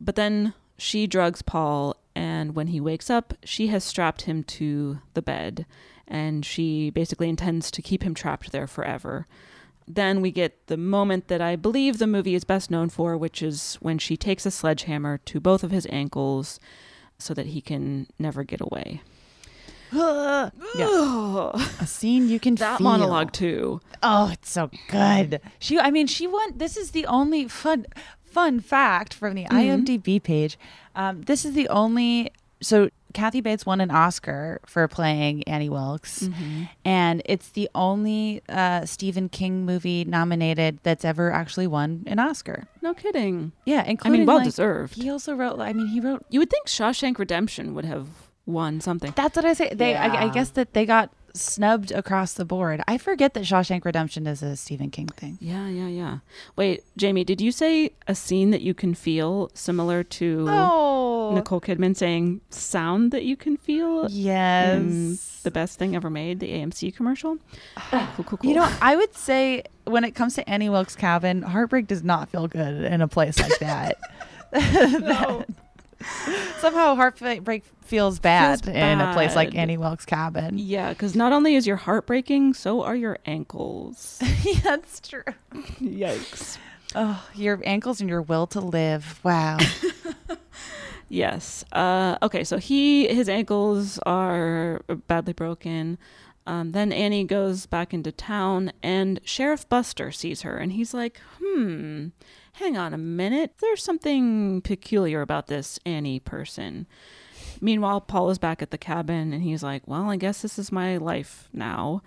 [0.00, 4.98] But then she drugs Paul, and when he wakes up, she has strapped him to
[5.14, 5.66] the bed,
[6.06, 9.26] and she basically intends to keep him trapped there forever.
[9.86, 13.42] Then we get the moment that I believe the movie is best known for, which
[13.42, 16.58] is when she takes a sledgehammer to both of his ankles
[17.18, 19.02] so that he can never get away.
[19.94, 21.50] yeah.
[21.80, 22.84] A scene you can that feel.
[22.84, 23.80] monologue too.
[24.02, 25.40] Oh, it's so good.
[25.58, 26.56] She, I mean, she won.
[26.56, 27.86] This is the only fun,
[28.34, 30.58] fun fact from the IMDb page.
[30.94, 32.30] Um, this is the only.
[32.60, 36.28] So Kathy Bates won an Oscar for playing Annie Wilkes,
[36.84, 42.66] and it's the only uh, Stephen King movie nominated that's ever actually won an Oscar.
[42.82, 43.52] No kidding.
[43.64, 44.94] Yeah, including I mean, well like, deserved.
[44.94, 45.60] He also wrote.
[45.60, 46.24] I mean, he wrote.
[46.28, 48.08] You would think Shawshank Redemption would have
[48.46, 49.12] won something.
[49.14, 49.72] That's what I say.
[49.72, 52.80] They, I, I guess that they got snubbed across the board.
[52.86, 55.36] I forget that Shawshank Redemption is a Stephen King thing.
[55.40, 56.18] Yeah, yeah, yeah.
[56.56, 61.60] Wait, Jamie, did you say a scene that you can feel similar to Oh, Nicole
[61.60, 64.08] Kidman saying sound that you can feel?
[64.10, 65.40] yes.
[65.42, 67.38] the best thing ever made, the AMC commercial.
[67.90, 68.48] cool, cool, cool.
[68.50, 72.28] You know, I would say when it comes to Annie Wilkes Cabin, heartbreak does not
[72.30, 73.98] feel good in a place like that.
[74.52, 75.46] That-
[76.58, 79.54] Somehow heartbreak feels bad, Feels in a place like.
[79.54, 80.56] Annie Wilkes Cabin.
[80.58, 84.18] yeah, because not only is your heart breaking, so are your ankles.
[84.44, 85.24] yeah, that's true.
[85.80, 86.58] Yikes.
[86.94, 89.20] Oh, your ankles and your will to live.
[89.24, 89.58] Wow.
[91.08, 91.64] Yes.
[91.70, 95.98] Uh, okay, so he his ankles are badly broken.
[96.46, 101.20] Um, then Annie goes back into town, and Sheriff Buster sees her, and he's like,
[101.40, 102.08] "Hmm,
[102.54, 103.52] hang on a minute.
[103.58, 106.86] There's something peculiar about this Annie person."
[107.60, 110.72] Meanwhile, Paul is back at the cabin, and he's like, "Well, I guess this is
[110.72, 112.02] my life now."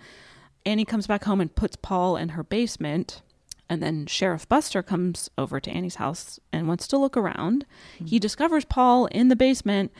[0.66, 3.22] Annie comes back home and puts Paul in her basement.
[3.70, 7.66] And then Sheriff Buster comes over to Annie's house and wants to look around.
[8.04, 9.92] He discovers Paul in the basement,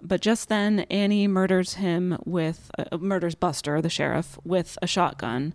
[0.00, 5.52] but just then Annie murders him with uh, murders Buster, the sheriff, with a shotgun,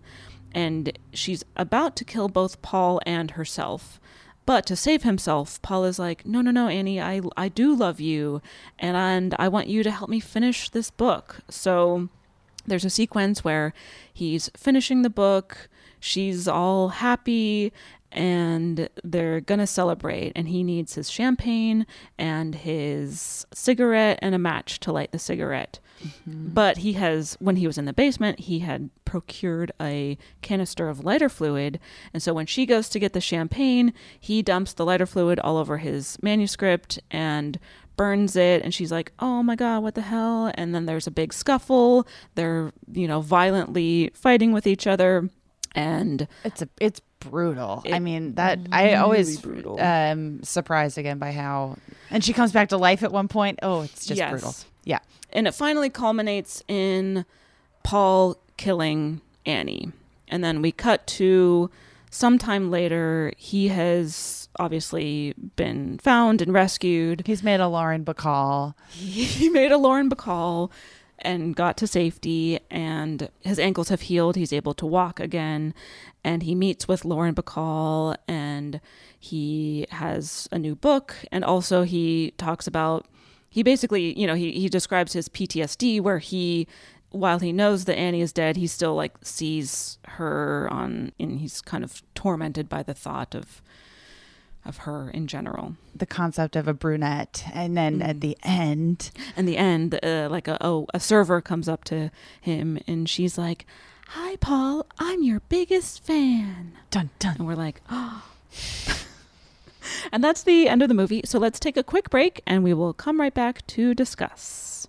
[0.52, 3.98] and she's about to kill both Paul and herself.
[4.46, 8.00] But to save himself, Paul is like, "No, no, no, Annie, I I do love
[8.00, 8.42] you,
[8.78, 12.08] and and I want you to help me finish this book." So
[12.66, 13.72] there's a sequence where
[14.12, 15.68] he's finishing the book,
[16.00, 17.72] she's all happy,
[18.14, 21.84] and they're gonna celebrate and he needs his champagne
[22.16, 25.80] and his cigarette and a match to light the cigarette
[26.26, 31.04] but he has when he was in the basement he had procured a canister of
[31.04, 31.78] lighter fluid
[32.12, 35.56] and so when she goes to get the champagne he dumps the lighter fluid all
[35.56, 37.58] over his manuscript and
[37.96, 41.10] burns it and she's like oh my god what the hell and then there's a
[41.12, 45.28] big scuffle they're you know violently fighting with each other
[45.76, 47.82] and It's a it's brutal.
[47.90, 49.80] I mean that I always brutal.
[49.80, 51.78] um surprised again by how
[52.10, 53.58] and she comes back to life at one point.
[53.62, 54.30] Oh, it's just Yes.
[54.30, 54.54] brutal.
[54.84, 54.98] Yeah.
[55.32, 57.24] and it finally culminates in
[57.82, 59.92] Paul killing Annie.
[60.28, 61.70] And then we cut to
[62.10, 63.32] sometime later.
[63.36, 67.26] He has obviously been found and rescued.
[67.26, 68.74] He's made a Lauren Bacall.
[68.90, 70.70] He made a Lauren Bacall
[71.18, 74.36] and got to safety, and his ankles have healed.
[74.36, 75.72] He's able to walk again,
[76.22, 78.80] and he meets with Lauren Bacall, and
[79.18, 83.06] he has a new book, and also he talks about
[83.54, 86.66] he basically, you know, he, he describes his PTSD where he
[87.10, 91.60] while he knows that Annie is dead, he still like sees her on and he's
[91.60, 93.62] kind of tormented by the thought of
[94.64, 95.76] of her in general.
[95.94, 98.08] The concept of a brunette, and then Mm.
[98.08, 102.10] at the end, In the end, uh, like a oh, a server comes up to
[102.40, 103.66] him and she's like,
[104.08, 107.36] "Hi, Paul, I'm your biggest fan." dun dun.
[107.38, 108.24] And we're like, "Oh."
[110.12, 111.22] and that's the end of the movie.
[111.24, 114.88] So let's take a quick break and we will come right back to discuss.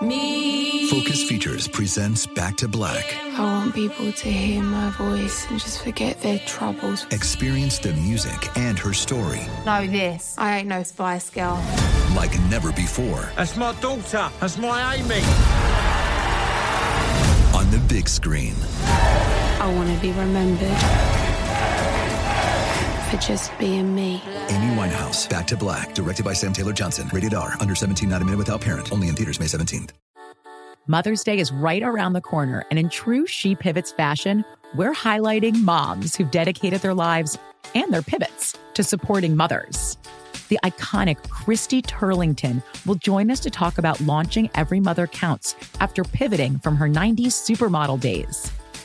[0.00, 0.88] Me.
[0.88, 3.16] Focus Features presents Back to Black.
[3.36, 7.04] I want people to hear my voice and just forget their troubles.
[7.10, 10.36] Experience the music and her story Know this.
[10.38, 11.60] I ain't no Spice Girl.
[12.14, 14.30] like never before That's my daughter.
[14.40, 15.20] That's my Amy.
[17.58, 18.54] on the big screen.
[19.60, 20.68] I want to be remembered
[23.10, 24.22] for just being me.
[24.48, 27.08] Amy Winehouse, Back to Black, directed by Sam Taylor Johnson.
[27.12, 28.92] Rated R, under 17, not a minute without parent.
[28.92, 29.90] Only in theaters May 17th.
[30.86, 34.44] Mother's Day is right around the corner, and in true She Pivots fashion,
[34.74, 37.36] we're highlighting moms who've dedicated their lives
[37.74, 39.98] and their pivots to supporting mothers.
[40.48, 46.04] The iconic Christy Turlington will join us to talk about launching Every Mother Counts after
[46.04, 48.50] pivoting from her 90s supermodel days.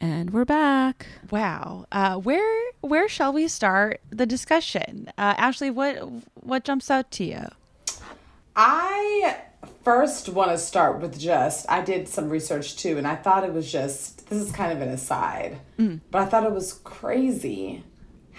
[0.00, 1.06] And we're back.
[1.30, 1.86] Wow.
[1.92, 5.08] Uh, where where shall we start the discussion?
[5.18, 5.96] Uh, Ashley, what
[6.34, 7.42] what jumps out to you?
[8.56, 9.36] I
[9.84, 13.52] first want to start with just I did some research too, and I thought it
[13.52, 15.58] was just this is kind of an aside,
[16.10, 17.84] but I thought it was crazy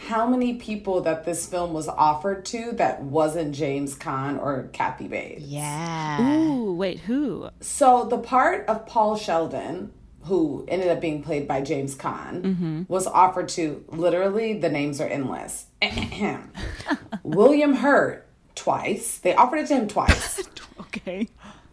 [0.07, 5.07] how many people that this film was offered to that wasn't James Caan or Kathy
[5.07, 5.43] Bates.
[5.43, 6.21] Yeah.
[6.39, 7.49] Ooh, wait, who?
[7.59, 12.81] So the part of Paul Sheldon, who ended up being played by James Caan, mm-hmm.
[12.87, 15.65] was offered to literally the names are endless.
[17.23, 19.17] William Hurt twice.
[19.19, 20.47] They offered it to him twice.
[20.79, 21.29] Okay.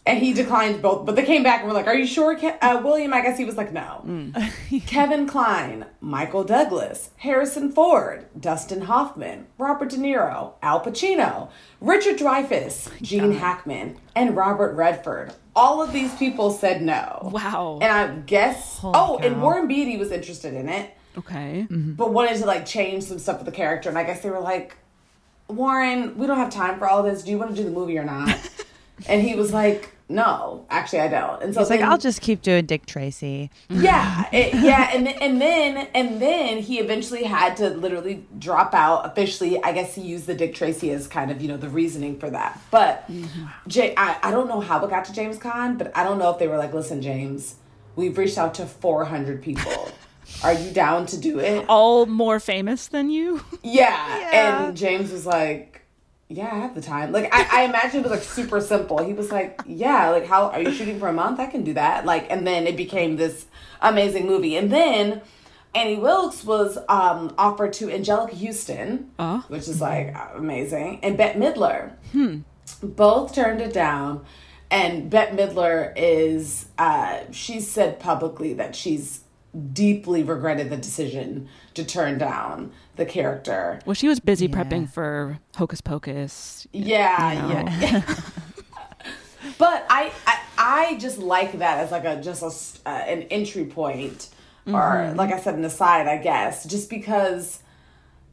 [0.09, 2.57] And he declined both, but they came back and were like, "Are you sure, Ke-
[2.63, 4.03] uh, William?" I guess he was like, "No."
[4.87, 12.91] Kevin Kline, Michael Douglas, Harrison Ford, Dustin Hoffman, Robert De Niro, Al Pacino, Richard Dreyfuss,
[13.03, 15.35] Gene Hackman, and Robert Redford.
[15.55, 17.31] All of these people said no.
[17.33, 17.79] Wow.
[17.83, 21.67] And I guess, oh, and Warren Beatty was interested in it, Okay.
[21.71, 23.89] but wanted to like change some stuff with the character.
[23.89, 24.77] And I guess they were like,
[25.49, 27.23] Warren, we don't have time for all this.
[27.25, 28.29] Do you want to do the movie or not?
[29.07, 31.43] And he was like, no, actually, I don't.
[31.43, 33.51] And so He's like, I'll just keep doing Dick Tracy.
[33.69, 38.73] yeah, it, yeah, and then, and then and then he eventually had to literally drop
[38.73, 39.63] out officially.
[39.63, 42.31] I guess he used the Dick Tracy as kind of you know the reasoning for
[42.31, 42.59] that.
[42.71, 43.47] But mm-hmm.
[43.67, 46.31] Jay, I, I don't know how it got to James Caan, but I don't know
[46.31, 47.57] if they were like, listen, James,
[47.95, 49.93] we've reached out to four hundred people.
[50.43, 51.67] Are you down to do it?
[51.69, 53.45] All more famous than you?
[53.63, 54.17] Yeah.
[54.29, 54.67] Yeah.
[54.67, 55.78] And James was like,
[56.31, 57.11] Yeah, I have the time.
[57.11, 59.03] Like I, I imagine it was like super simple.
[59.03, 61.41] He was like, Yeah, like how are you shooting for a month?
[61.41, 62.05] I can do that.
[62.05, 63.47] Like and then it became this
[63.81, 64.57] amazing movie.
[64.57, 65.23] And then
[65.75, 69.11] Annie Wilkes was um offered to Anjelica Huston,
[69.49, 71.93] which is like amazing, and Bette Midler.
[72.13, 72.41] Hmm.
[72.83, 74.25] Both turned it down.
[74.71, 79.21] And Bette Midler is uh she said publicly that she's
[79.73, 83.81] deeply regretted the decision to turn down the character.
[83.87, 86.67] Well, she was busy prepping for Hocus Pocus.
[86.73, 87.71] Yeah, you know.
[87.81, 88.15] yeah.
[89.59, 93.23] but I, I I just like that as like a just a s- uh, an
[93.23, 94.29] entry point,
[94.67, 95.17] or Mhm.
[95.17, 97.61] like I said, an aside, I guess, just because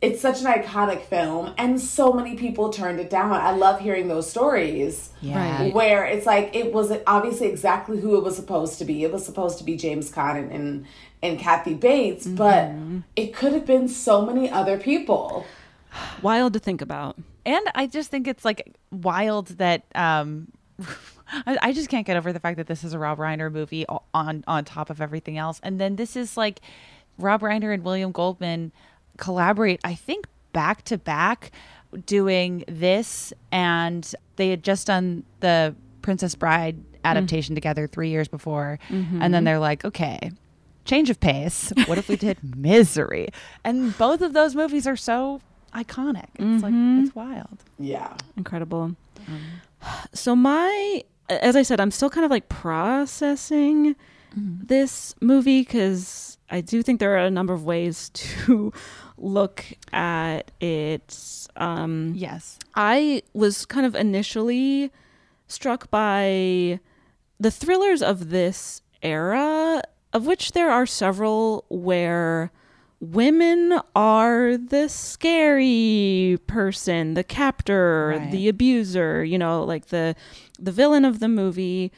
[0.02, 3.32] it's such an iconic film and so many people turned it down.
[3.32, 5.10] I love hearing those stories.
[5.22, 5.64] Yeah.
[5.64, 5.74] Right.
[5.74, 9.04] Where it's like it was obviously exactly who it was supposed to be.
[9.04, 10.86] It was supposed to be James Caan and and,
[11.24, 12.72] and Kathy Bates, but
[13.16, 15.46] it could have been so many other people.
[16.22, 17.18] Wild to think about.
[17.46, 20.50] And I just think it's like wild that um
[21.28, 23.86] I, I just can't get over the fact that this is a Rob Reiner movie
[24.14, 25.60] on on top of everything else.
[25.64, 26.60] And then this is like
[27.18, 28.72] Rob Reiner and William Goldman
[29.18, 31.52] collaborate, I think back to back
[32.06, 37.58] doing this and they had just done the Princess Bride adaptation mm.
[37.58, 38.80] together 3 years before.
[38.90, 39.22] Mm-hmm.
[39.22, 40.32] And then they're like, "Okay,
[40.86, 41.72] change of pace.
[41.86, 43.30] What if we did Misery?"
[43.64, 45.42] And both of those movies are so
[45.74, 46.28] iconic.
[46.36, 47.04] It's like mm-hmm.
[47.06, 47.64] it's wild.
[47.80, 48.16] Yeah.
[48.38, 48.96] Incredible.
[49.28, 49.42] Um,
[50.14, 53.96] so my as I said, I'm still kind of like processing
[54.38, 54.66] mm-hmm.
[54.66, 58.72] this movie because I do think there are a number of ways to
[59.18, 59.64] look
[59.94, 61.48] at it.
[61.56, 64.92] Um, yes, I was kind of initially
[65.48, 66.80] struck by
[67.40, 69.82] the thrillers of this era,
[70.14, 72.52] of which there are several where
[73.00, 78.32] women are the scary person, the captor, Right.
[78.32, 80.16] the abuser, you know, like the
[80.60, 81.92] the villain of the movie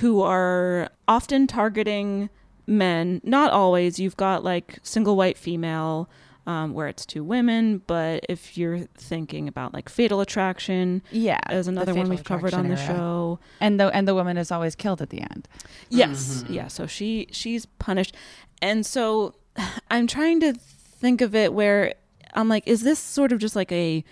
[0.00, 2.28] who are often targeting
[2.66, 3.98] men, not always.
[3.98, 6.08] You've got like single white female
[6.48, 11.66] um, where it's two women, but if you're thinking about like Fatal Attraction, Yeah, as
[11.66, 12.86] the another one we've covered on the era.
[12.86, 13.38] show.
[13.60, 15.46] And the and the woman is always killed at the end.
[15.90, 16.68] Yes, yeah.
[16.68, 18.16] So she she's punished,
[18.62, 19.34] and so
[19.90, 21.94] I'm trying to think of it where
[22.32, 24.02] I'm like, is this sort of just like a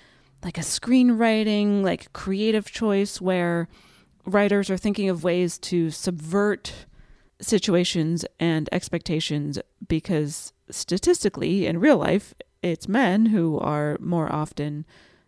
[0.44, 3.66] like a screenwriting like creative choice where
[4.26, 6.72] writers are thinking of ways to subvert
[7.40, 9.58] situations and expectations
[9.88, 14.84] because statistically in real life it's men who are more often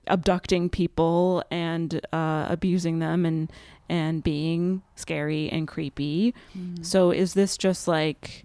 [0.06, 3.50] abducting people and uh, abusing them and
[3.90, 6.34] and being scary and creepy.
[6.82, 8.44] So is this just like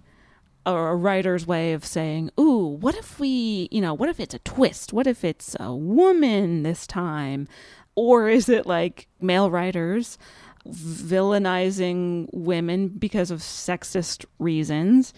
[0.64, 4.34] a, a writer's way of saying, "Ooh, what if we, you know, what if it's
[4.34, 4.92] a twist?
[4.92, 7.48] What if it's a woman this time?"
[7.96, 10.18] Or is it like male writers
[10.66, 15.12] villainizing women because of sexist reasons?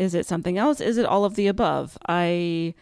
[0.00, 0.80] Is it something else?
[0.80, 1.98] Is it all of the above?
[2.08, 2.72] I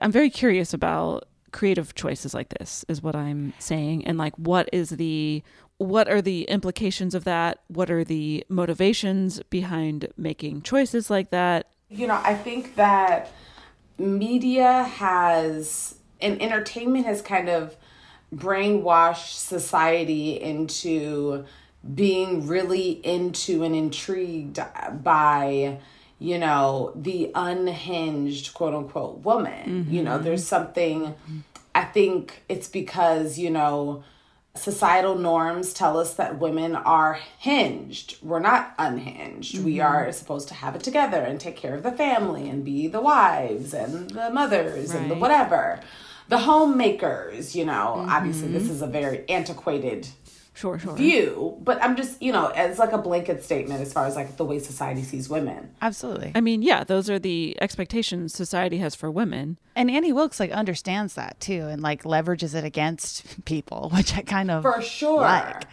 [0.00, 4.68] I'm very curious about creative choices like this is what I'm saying and like what
[4.72, 5.42] is the
[5.76, 7.58] what are the implications of that?
[7.68, 11.66] What are the motivations behind making choices like that?
[11.90, 13.30] You know, I think that
[13.98, 17.76] media has and entertainment has kind of
[18.34, 21.44] brainwashed society into
[21.94, 24.58] being really into and intrigued
[25.02, 25.78] by
[26.24, 29.86] you know the unhinged quote unquote woman.
[29.90, 30.24] You know Mhm.
[30.24, 31.14] there's something
[31.74, 34.02] i think it's because you know
[34.56, 38.08] societal norms tell us that women are hinged.
[38.22, 39.58] We're not unhinged.
[39.64, 39.84] We Mhm.
[39.90, 43.00] are supposed to have it together and take care of the family and be the
[43.00, 45.80] wives and the mothers and the whatever.
[46.28, 50.06] The homemakers you know obviously this is a very antiquated
[50.54, 50.96] sure, sure.
[50.96, 54.36] view but i'm just you know it's like a blanket statement as far as like
[54.36, 56.32] the way society sees women Absolutely.
[56.34, 59.58] I mean, yeah, those are the expectations society has for women.
[59.76, 64.22] And Annie Wilkes like understands that too and like leverages it against people, which I
[64.22, 65.64] kind of for sure like.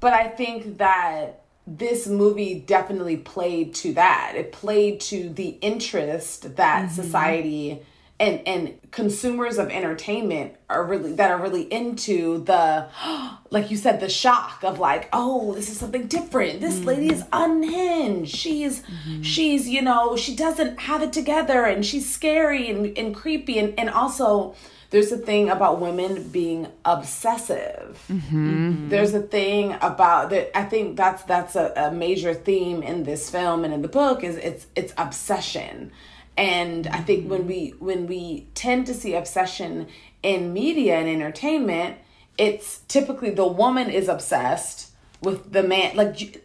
[0.00, 6.56] but i think that this movie definitely played to that it played to the interest
[6.56, 6.94] that mm-hmm.
[6.94, 7.80] society
[8.18, 12.88] and and consumers of entertainment are really that are really into the
[13.50, 16.60] like you said the shock of like oh this is something different.
[16.60, 16.86] This mm-hmm.
[16.86, 18.34] lady is unhinged.
[18.34, 19.22] She's mm-hmm.
[19.22, 23.58] she's you know she doesn't have it together and she's scary and, and creepy.
[23.58, 24.54] And, and also
[24.90, 28.02] there's a thing about women being obsessive.
[28.08, 28.88] Mm-hmm.
[28.88, 30.56] There's a thing about that.
[30.56, 34.24] I think that's that's a, a major theme in this film and in the book
[34.24, 35.92] is it's it's obsession
[36.36, 39.86] and i think when we when we tend to see obsession
[40.22, 41.96] in media and entertainment
[42.38, 44.90] it's typically the woman is obsessed
[45.22, 46.42] with the man like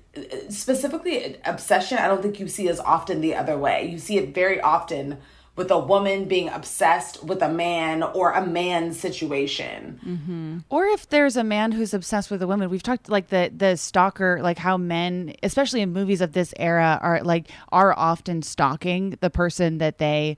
[0.50, 3.88] specifically obsession i don't think you see as often the other way.
[3.88, 5.18] You see it very often
[5.62, 10.00] with a woman being obsessed with a man or a man situation.
[10.04, 10.58] Mm-hmm.
[10.70, 13.76] Or if there's a man who's obsessed with a woman, we've talked like the the
[13.78, 19.18] stalker, like how men, especially in movies of this era, are like are often stalking
[19.22, 20.36] the person that they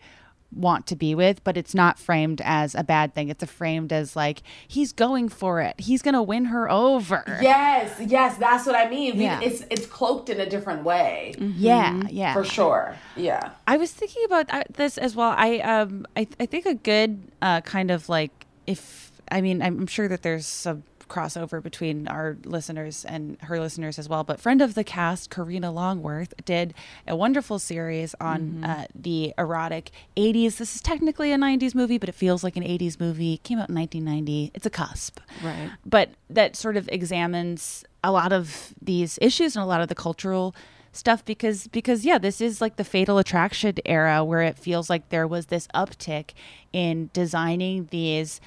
[0.56, 3.30] want to be with, but it's not framed as a bad thing.
[3.30, 5.80] It's framed as like he's going for it.
[5.80, 7.40] He's gonna win her over.
[7.42, 9.40] yes yes that's what i mean Yeah.
[9.42, 12.34] it's it's cloaked in a different way Yeah, yeah.
[12.34, 15.34] for sure yeah I was thinking about uh, this as well.
[15.38, 19.88] I um I I think a good uh kind of like if I mean I'm
[19.88, 20.84] sure that there's some
[21.14, 24.24] crossover between our listeners and her listeners as well.
[24.24, 26.74] But friend of the cast, Karina Longworth, did
[27.08, 30.58] a wonderful series on uh, the erotic 80s.
[30.58, 33.36] This is technically a 90s movie, but it feels like an 80s movie.
[33.36, 34.52] It came out in 1990.
[34.56, 35.70] It's a cusp Right.
[35.86, 39.96] but that sort of examines a lot of these issues and a lot of the
[39.96, 40.56] cultural
[40.96, 45.10] stuff because because yeah this is like the fatal attraction era where it feels like
[45.10, 46.32] there was this uptick
[46.72, 48.40] in designing these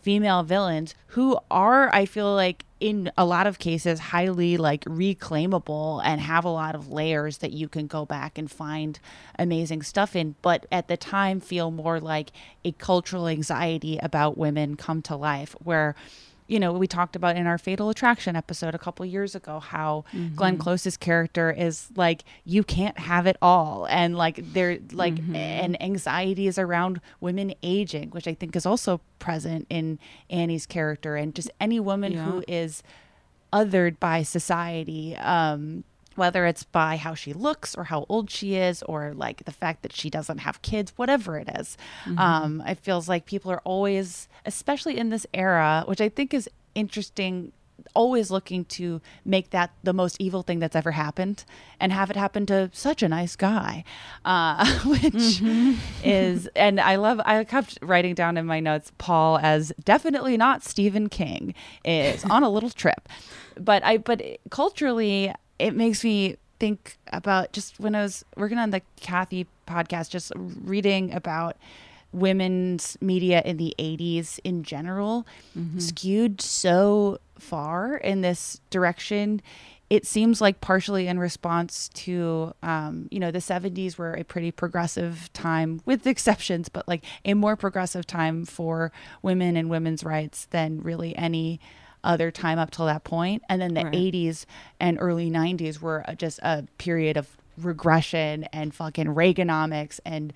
[0.00, 6.00] female villains who are i feel like in a lot of cases highly like reclaimable
[6.04, 8.98] and have a lot of layers that you can go back and find
[9.38, 12.30] amazing stuff in but at the time feel more like
[12.64, 15.94] a cultural anxiety about women come to life where
[16.50, 20.04] you know, we talked about in our Fatal Attraction episode a couple years ago how
[20.34, 25.80] Glenn Close's character is like you can't have it all, and like there like and
[25.80, 31.50] anxieties around women aging, which I think is also present in Annie's character, and just
[31.60, 32.82] any woman who is
[33.52, 35.16] othered by society.
[35.16, 35.84] Um,
[36.20, 39.78] whether it's by how she looks or how old she is or like the fact
[39.82, 41.68] that she doesn't have kids whatever it is.
[42.24, 46.46] um it feels like people are always especially in this era which i think is
[46.74, 47.52] interesting
[47.94, 51.38] always looking to make that the most evil thing that's ever happened
[51.80, 53.82] and have it happen to such a nice guy
[54.26, 55.40] uh which
[56.04, 60.62] is and i love i kept writing down in my notes paul as definitely not
[60.62, 61.54] stephen king
[61.84, 63.02] is on a little trip
[63.58, 68.70] but i but culturally it makes me think about just when I was working on
[68.70, 71.56] the Cathy podcast, just reading about
[72.12, 75.26] women's media in the 80s in general
[75.78, 79.40] skewed so far in this direction.
[79.88, 84.50] It seems like partially in response to, um, you know, the 70s were a pretty
[84.52, 88.92] progressive time, with exceptions, but like a more progressive time for
[89.22, 91.60] women and women's rights than really any
[92.04, 93.42] other time up till that point.
[93.48, 94.46] And then the 80s
[94.78, 100.32] and early 90s were just a period of regression and fucking reaganomics and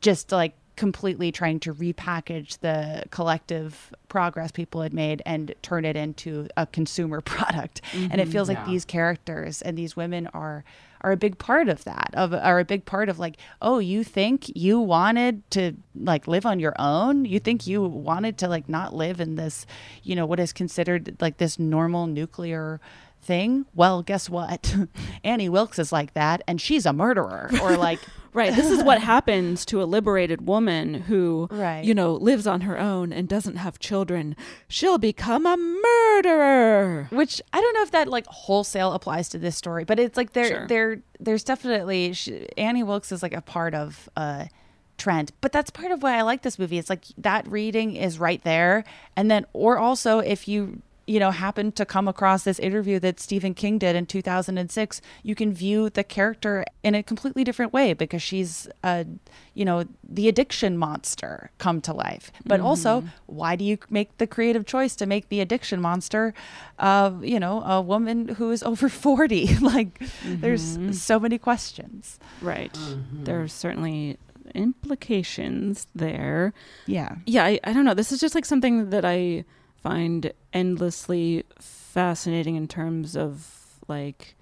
[0.00, 5.96] just like completely trying to repackage the collective progress people had made and turn it
[5.96, 7.80] into a consumer product.
[7.92, 8.32] And it mm-hmm.
[8.32, 10.64] feels like these characters and these women are
[11.02, 14.02] are a big part of that of are a big part of like oh you
[14.02, 17.24] think you wanted to like live on your own?
[17.24, 19.66] You think you wanted to like not live in this
[20.02, 22.80] you know what is considered like this normal nuclear
[23.26, 24.74] thing well guess what
[25.24, 27.98] annie wilkes is like that and she's a murderer or like
[28.32, 28.54] Right.
[28.54, 31.82] This is what happens to a liberated woman who, Right.
[31.82, 34.36] you know, lives on her own and doesn't have children.
[34.68, 37.08] She'll become a murderer.
[37.10, 40.34] which I don't know if that like wholesale applies to this story, but it's like
[40.34, 40.66] there Sure.
[40.66, 44.50] there there's definitely she, Annie Wilkes is like a part of uh, a
[44.98, 46.76] trend, but that's part of why I like this movie.
[46.78, 48.84] It's like that reading is right there,
[49.16, 53.20] and then or also if you you know happen to come across this interview that
[53.20, 57.92] Stephen King did in 2006, you can view the character in a completely different way
[57.92, 59.06] because she's a
[59.54, 62.66] you know the addiction monster come to life, but mm-hmm.
[62.66, 66.34] also why do you make the creative choice to make the addiction monster
[66.78, 70.92] uh you know a woman who is over 40 like there's mm-hmm.
[70.92, 72.72] so many questions Right.
[72.72, 73.24] Mm-hmm.
[73.24, 74.18] There's certainly
[74.54, 76.52] implications there.
[76.86, 77.16] Yeah.
[77.26, 77.94] Yeah, I, I don't know.
[77.94, 79.44] This is just like something that I
[79.86, 84.34] find endlessly fascinating in terms of like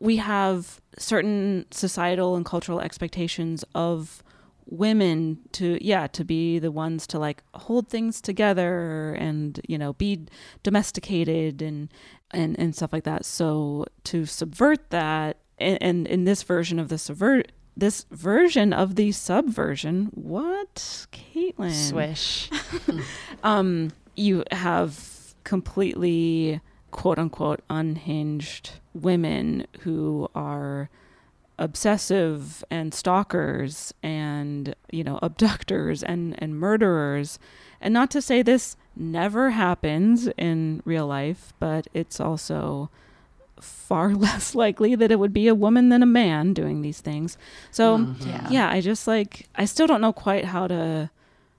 [0.00, 4.24] we have certain societal and cultural expectations of
[4.66, 9.92] women to yeah to be the ones to like hold things together and you know
[9.92, 10.26] be
[10.64, 11.88] domesticated and
[12.32, 16.88] and and stuff like that so to subvert that and, and in this version of
[16.88, 22.50] the subvert this version of the subversion what caitlin Swish.
[23.44, 26.60] um you have completely
[26.90, 30.90] quote unquote unhinged women who are
[31.58, 37.38] obsessive and stalkers and you know abductors and and murderers.
[37.80, 42.90] And not to say this never happens in real life but it's also
[43.60, 47.36] far less likely that it would be a woman than a man doing these things.
[47.70, 48.28] So mm-hmm.
[48.28, 48.48] Yeah.
[48.50, 51.10] yeah i just like i still don't know quite how to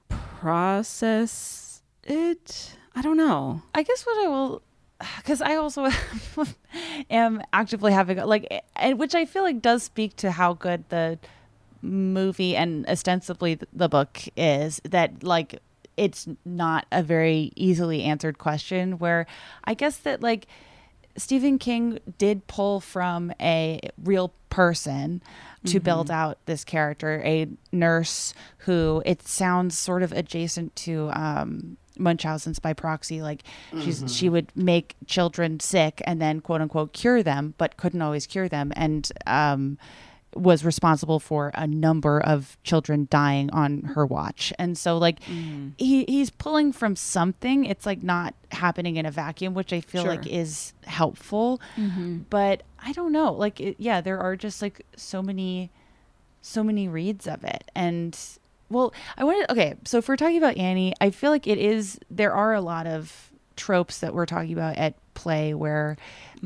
[0.10, 1.69] process
[2.10, 4.62] it i don't know I guess what I will,
[5.18, 5.88] because I also
[7.10, 8.46] am actively having like,
[8.76, 11.18] and which I feel like does speak to how good the
[11.82, 14.82] movie and ostensibly the book is.
[14.84, 15.62] That like
[15.96, 18.98] it's not a very easily answered question.
[19.00, 19.26] Where
[19.64, 20.48] I guess that like
[21.16, 25.22] Stephen King did pull from a real person
[25.66, 25.84] to Mhm.
[25.84, 32.60] build out this character, a nurse who it sounds sort of adjacent to um, Munchausen's
[32.60, 33.22] by proxy.
[33.22, 33.44] Like
[33.82, 34.10] she's Mhm.
[34.18, 38.48] she would make children sick and then quote unquote cure them, but couldn't always cure
[38.50, 39.78] them, and um,
[40.36, 44.54] was responsible for a number of children dying on her watch.
[44.60, 47.66] And so like he he's pulling from something.
[47.66, 50.12] It's like not happening in a vacuum, which I feel Sure.
[50.12, 51.60] like is helpful.
[51.78, 52.26] Mhm.
[52.30, 53.34] But I don't know.
[53.34, 55.72] Like it, yeah, there are just like so many
[56.42, 58.18] so many reads of it and
[58.70, 62.00] well i wanted okay so if we're talking about annie i feel like it is
[62.10, 65.98] there are a lot of tropes that we're talking about at play where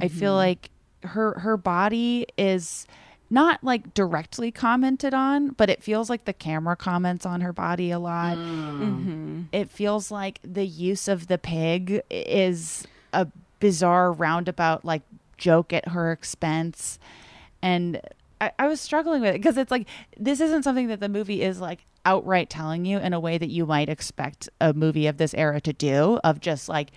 [0.01, 0.37] i feel Mhm.
[0.37, 0.69] like
[1.03, 2.87] her her body is
[3.29, 7.91] not like directly commented on but it feels like the camera comments on her body
[7.91, 9.45] a lot Mhm.
[9.51, 13.27] it feels like the use of the pig is a
[13.59, 15.01] bizarre roundabout like
[15.37, 16.99] joke at her expense
[17.61, 17.99] and
[18.41, 21.41] I, I was struggling with it because it's like this isn't something that the movie
[21.41, 25.17] is like outright telling you in a way that you might expect a movie of
[25.17, 26.89] this era to do of just like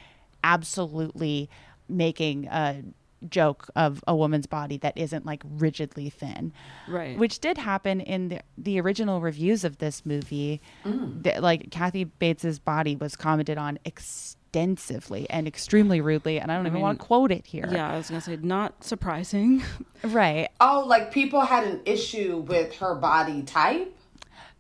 [0.42, 1.48] absolutely
[1.88, 2.82] making a
[3.28, 6.52] joke of a woman's body that isn't like rigidly thin
[6.86, 7.18] Right.
[7.18, 11.22] which did happen in the, the original reviews of this movie mm.
[11.22, 16.66] that like kathy bates's body was commented on extensively and extremely rudely and i don't
[16.66, 19.62] I even mean, want to quote it here Yeah, I was gonna say not surprising.
[20.04, 23.95] right Oh, like people had an issue with her body type?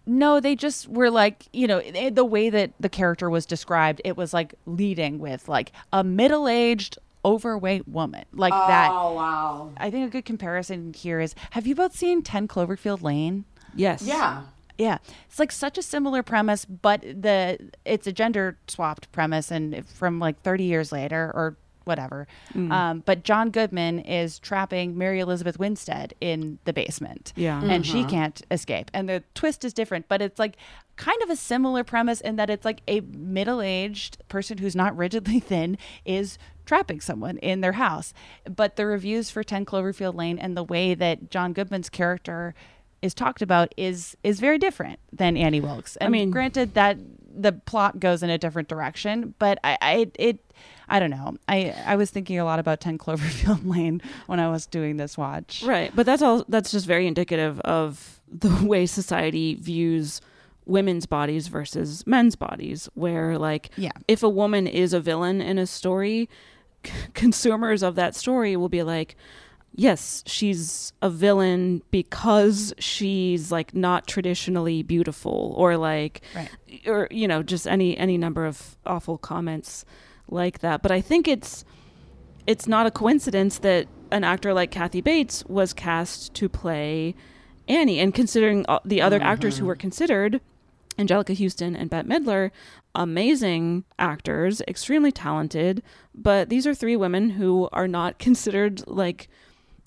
[0.06, 4.00] No, they just were like, you know, eh, the way that the character was described,
[4.04, 8.24] it was like leading with like a middle aged, overweight woman.
[8.32, 8.90] Like that.
[8.92, 9.72] Oh, wow.
[9.76, 13.44] I think a good comparison here is have you both seen 10 Cloverfield Lane?
[13.74, 14.02] Yes.
[14.02, 14.42] Yeah.
[14.78, 14.98] Yeah.
[15.28, 20.20] It's like such a similar premise, but the it's a gender swapped premise and from
[20.20, 21.56] like 30 years later or
[21.86, 22.26] whatever.
[22.52, 22.70] Mm.
[22.72, 27.32] Um, but John Goodman is trapping Mary Elizabeth Winstead in the basement.
[27.36, 27.62] Yeah.
[27.62, 28.10] And she Mhm.
[28.10, 28.90] can't escape.
[28.92, 30.56] And the twist is different, but it's like
[30.96, 34.96] kind of a similar premise in that it's like a middle aged person who's not
[34.96, 38.12] rigidly thin is trapping someone in their house.
[38.44, 42.54] But the reviews for 10 Cloverfield Lane and the way that John Goodman's character
[43.02, 45.96] is talked about is is very different than Annie Wilkes.
[45.96, 46.98] And I mean, mean- granted that
[47.38, 50.40] the plot goes in a different direction, but I, I it
[50.88, 51.36] I don't know.
[51.48, 55.18] I I was thinking a lot about 10 Cloverfield Lane when I was doing this
[55.18, 55.62] watch.
[55.66, 56.44] Right, but that's all.
[56.48, 60.20] That's just very indicative of the way society views
[60.64, 62.88] women's bodies versus men's bodies.
[62.94, 63.92] Where, like, Yeah.
[64.08, 66.28] if a woman is a villain in a story,
[66.84, 69.16] c- consumers of that story will be like,
[69.74, 76.48] yes, she's a villain because she's like not traditionally beautiful, or like, Right.
[76.86, 79.84] or you know, just any any number of awful comments
[80.28, 80.82] like that.
[80.82, 81.64] But I think it's
[82.46, 87.14] it's not a coincidence that an actor like Kathy Bates was cast to play
[87.68, 87.98] Annie.
[87.98, 90.40] And considering the other actors who were considered,
[90.98, 92.50] Anjelica Huston and Bette Midler,
[92.94, 95.82] amazing actors, extremely talented,
[96.14, 99.28] but these are three women who are not considered like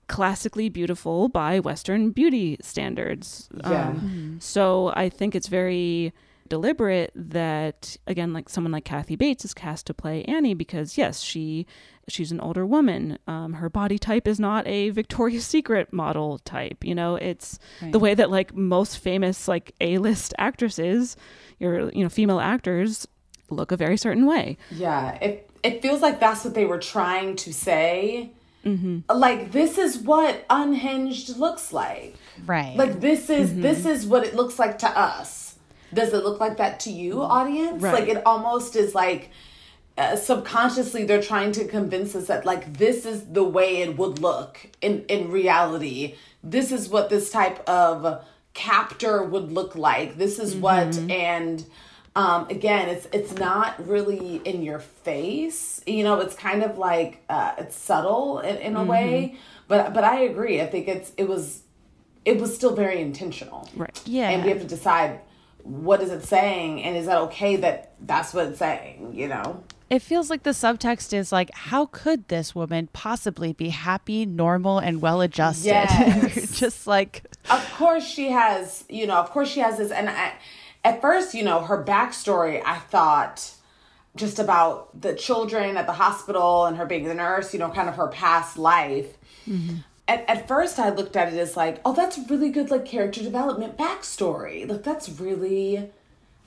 [0.08, 3.48] classically beautiful by Western beauty standards.
[3.56, 3.90] Yeah.
[3.90, 6.14] Um, so I think it's very
[6.50, 11.22] deliberate that again like someone like Kathy Bates is cast to play Annie because yes
[11.22, 11.66] she
[12.08, 16.84] she's an older woman um, her body type is not a Victoria's Secret model type
[16.84, 17.92] you know it's Right.
[17.92, 21.16] the way that like most famous like A-list actresses
[21.60, 23.08] your you know female actors
[23.50, 27.36] look a very certain way Yeah, it it feels like that's what they were trying
[27.38, 28.32] to say
[29.10, 32.16] like this is what unhinged looks like.
[32.46, 32.76] Right.
[32.78, 33.62] Like this is Mhm.
[33.62, 35.49] this is what it looks like to us.
[35.94, 37.82] Does it look like that to you, audience?
[37.82, 37.94] Right.
[37.94, 39.32] Like it almost is like
[39.98, 44.20] uh, subconsciously they're trying to convince us that like this is the way it would
[44.20, 46.16] look in in reality.
[46.44, 48.24] This is what this type of
[48.54, 50.18] captor would look like.
[50.18, 51.66] This is what and
[52.16, 57.24] um again it's it's not really in your face you know it's kind of like
[57.30, 59.36] uh it's subtle in, in a way
[59.68, 61.62] but but i agree i think it's it was
[62.26, 64.30] it was still very intentional right Yeah.
[64.30, 65.22] and we have to decide
[65.70, 66.84] what is it saying?
[66.84, 69.64] And is that okay that that's what it's saying you know?
[69.90, 74.78] It feels like the subtext is like, how could this woman possibly be happy, normal,
[74.78, 75.70] and well adjusted?
[75.70, 76.60] Yes.
[76.60, 79.92] Just like, of course she has you know of course she has this.
[79.92, 80.34] And I,
[80.84, 83.52] at first you know her backstory i thought
[84.16, 87.90] just about the children at the hospital and her being the nurse you know kind
[87.90, 89.18] of her past life
[89.48, 89.78] mm-hmm.
[90.10, 93.22] At, at first i looked at it as like oh that's really good like character
[93.22, 94.68] development backstory.
[94.68, 95.90] Like that's really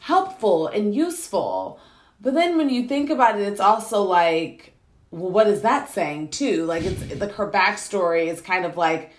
[0.01, 1.79] helpful and useful.
[2.21, 4.75] But then when you think about it it's also like
[5.11, 6.65] well what is that saying too?
[6.65, 9.13] Like it's like her backstory is kind of like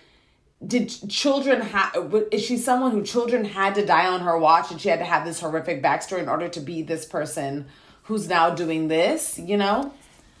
[0.64, 4.80] did children have is she someone who children had to die on her watch and
[4.80, 7.66] she had to have this horrific backstory in order to be this person
[8.04, 9.92] who's now doing this you know?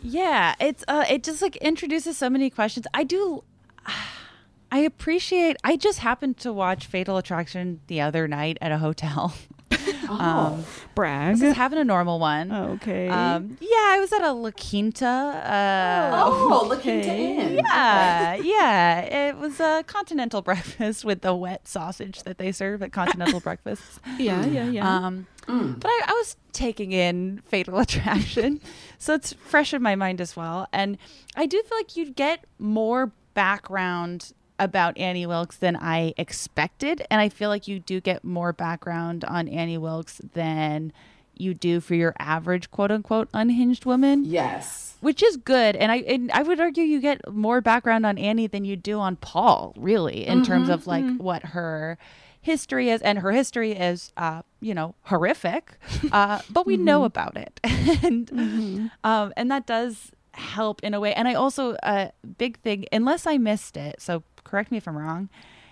[0.06, 2.86] Yeah, it's uh, it just like introduces so many questions.
[2.92, 3.42] I do,
[3.86, 5.56] I appreciate.
[5.62, 9.34] I just happened to watch Fatal Attraction the other night at a hotel.
[10.06, 10.64] Oh.
[10.94, 11.34] brag.
[11.36, 12.52] This is having a normal one.
[12.52, 13.08] Okay.
[13.08, 15.06] Um, yeah, I was at a La Quinta.
[15.06, 17.54] Uh, Oh, La Quinta Inn.
[17.56, 19.00] Yeah, yeah.
[19.00, 23.98] It was a continental breakfast with the wet sausage that they serve at continental breakfasts.
[24.18, 24.96] Yeah, yeah, yeah.
[25.06, 28.60] Um, But I, I was taking in Fatal Attraction,
[28.98, 30.68] so it's fresh in my mind as well.
[30.72, 30.98] And
[31.34, 37.20] I do feel like you'd get more background about Annie Wilkes than I expected, and
[37.20, 40.92] I feel like you do get more background on Annie Wilkes than
[41.36, 44.24] you do for your average quote unquote unhinged woman.
[44.24, 44.94] Yes.
[45.00, 45.74] Which is good.
[45.76, 49.00] And I and I would argue you get more background on Annie than you do
[49.00, 51.18] on Paul, really, in terms Mhm, of like mhm.
[51.18, 51.98] what her
[52.40, 55.78] history is and her history is uh you know horrific
[56.12, 57.58] uh but we know about it
[58.04, 62.08] and um and that does help in a way and i also a uh,
[62.38, 65.28] big thing unless i missed it so correct me if i'm wrong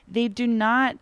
[0.09, 0.97] they do not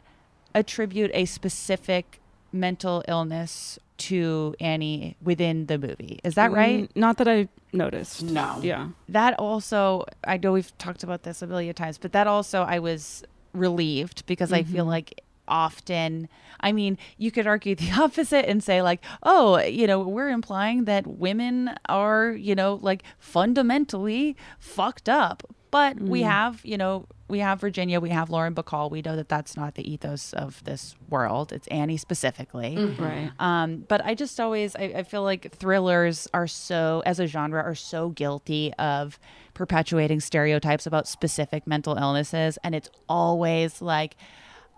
[0.54, 2.20] attribute a specific
[2.52, 8.22] mental illness to annie within the movie is that right Mm, Not that I noticed.
[8.22, 8.58] No.
[8.62, 8.88] Yeah.
[9.08, 12.78] that also i know we've talked about this a million times but that also i
[12.78, 15.20] was relieved because i feel like
[15.50, 16.28] often
[16.60, 20.84] i mean you could argue the opposite and say like oh you know we're implying
[20.84, 26.26] that women are you know like fundamentally fucked up but we Mm.
[26.26, 29.74] have you know we have virginia we have lauren bacall we know that that's not
[29.74, 32.98] the ethos of this world it's annie specifically Mhm.
[33.00, 33.30] Right.
[33.38, 37.62] um, but I just always I, I feel like thrillers are so as a genre
[37.62, 39.18] are so guilty of
[39.54, 44.16] perpetuating stereotypes about specific mental illnesses, and it's always like,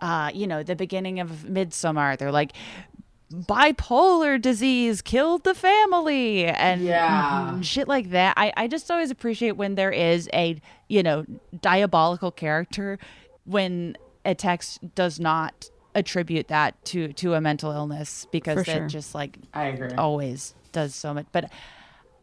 [0.03, 2.51] uh, you know, the beginning of Midsommar, they're like.
[3.31, 7.59] Bipolar disease killed the family and Yeah.
[7.61, 8.35] shit like that.
[8.37, 11.25] I, I just always appreciate when there is a, you know,
[11.59, 12.99] diabolical character
[13.45, 18.65] when a text does not attribute that to to a mental illness because For it
[18.65, 18.87] sure.
[18.87, 19.89] just like I agree.
[19.97, 21.51] always does so much but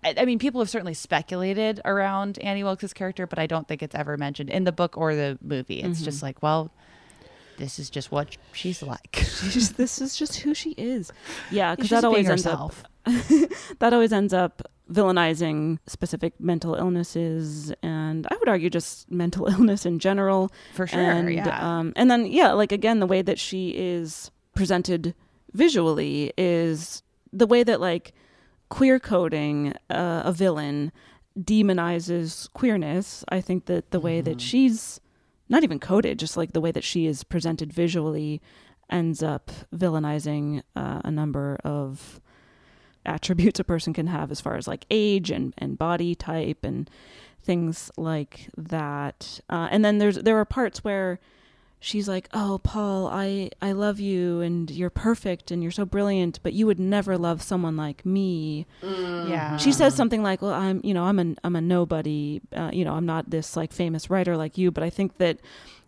[0.05, 3.81] I, I mean people have certainly speculated around Annie Wilkes' character but I don't think
[3.83, 6.23] it's ever mentioned in the book or the movie it's just Mhm.
[6.23, 6.71] like well
[7.61, 9.17] this is just what she's like
[9.53, 11.13] She's this is just who she is.
[11.51, 12.83] Yeah, because that always ends herself.
[13.07, 13.13] up
[13.79, 19.87] that always ends up villainizing specific mental illnesses and I would argue just mental illness
[19.87, 20.51] in general.
[20.75, 21.79] For sure, And, yeah.
[21.79, 25.15] Um, and then yeah, like again, the way that she is presented
[25.53, 27.03] visually is
[27.33, 28.13] the way that like
[28.69, 30.93] queer coding uh, a villain
[31.39, 33.25] demonizes queerness.
[33.29, 35.01] I think that the way that she's
[35.51, 38.41] not even coded, just like the way that she is presented visually
[38.89, 42.21] ends up villainizing uh, a number of
[43.05, 46.89] attributes a person can have as far as like age and, and body type and
[47.43, 49.41] things like that.
[49.51, 51.19] Uh, and then there's there are parts where
[51.81, 56.39] she's like, "Oh, Paul, I I love you and you're perfect and you're so brilliant,
[56.43, 58.67] but you would never love someone like me."
[59.25, 59.57] Yeah.
[59.57, 62.41] She says something like, "Well, I'm, you know, I'm a I'm a nobody.
[62.55, 65.39] Uh, you know, I'm not this like famous writer like you." But I think that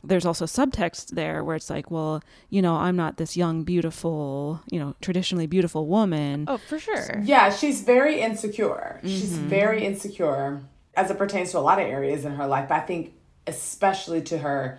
[0.05, 4.61] there's also subtext there where it's like, "Well, you know, I'm not this young, beautiful,
[4.71, 9.01] you know, traditionally beautiful woman." oh for sure Yeah, she's very insecure.
[9.05, 9.49] She's Mhm.
[9.49, 10.63] very insecure.
[10.95, 13.15] as it pertains to a lot of areas in her life, but I think
[13.47, 14.79] especially to her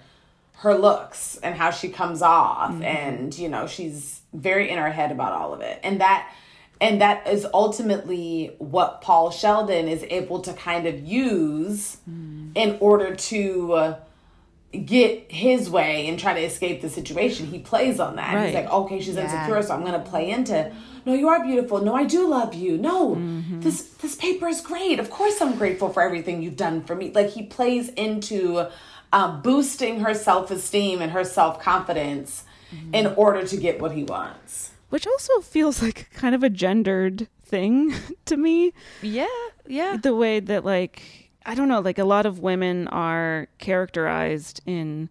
[0.58, 2.84] her looks and how she comes off Mm-hmm.
[2.84, 6.32] and you know she's very in her head about all of it and that
[6.82, 12.52] and that is ultimately what paul sheldon is able to kind of use Mm.
[12.56, 14.00] in order to uh,
[14.86, 18.70] get his way and try to escape the situation he plays on that he's like
[18.72, 19.24] okay she's Yeah.
[19.26, 20.72] insecure so i'm going to play into
[21.06, 23.62] no you are beautiful no i do love you no Mm-hmm.
[23.62, 27.12] this this paper is great of course i'm grateful for everything you've done for me
[27.14, 28.66] like he plays into
[29.14, 32.44] uh, boosting her self-esteem and her self-confidence
[32.74, 32.96] Mm-hmm.
[32.96, 37.28] in order to get what he wants Which also feels like kind of a gendered
[37.46, 37.94] thing
[38.26, 38.74] to me.
[39.04, 39.28] Yeah,
[39.68, 39.96] yeah.
[40.02, 45.10] The way that, like, I don't know, like a lot of women are characterized in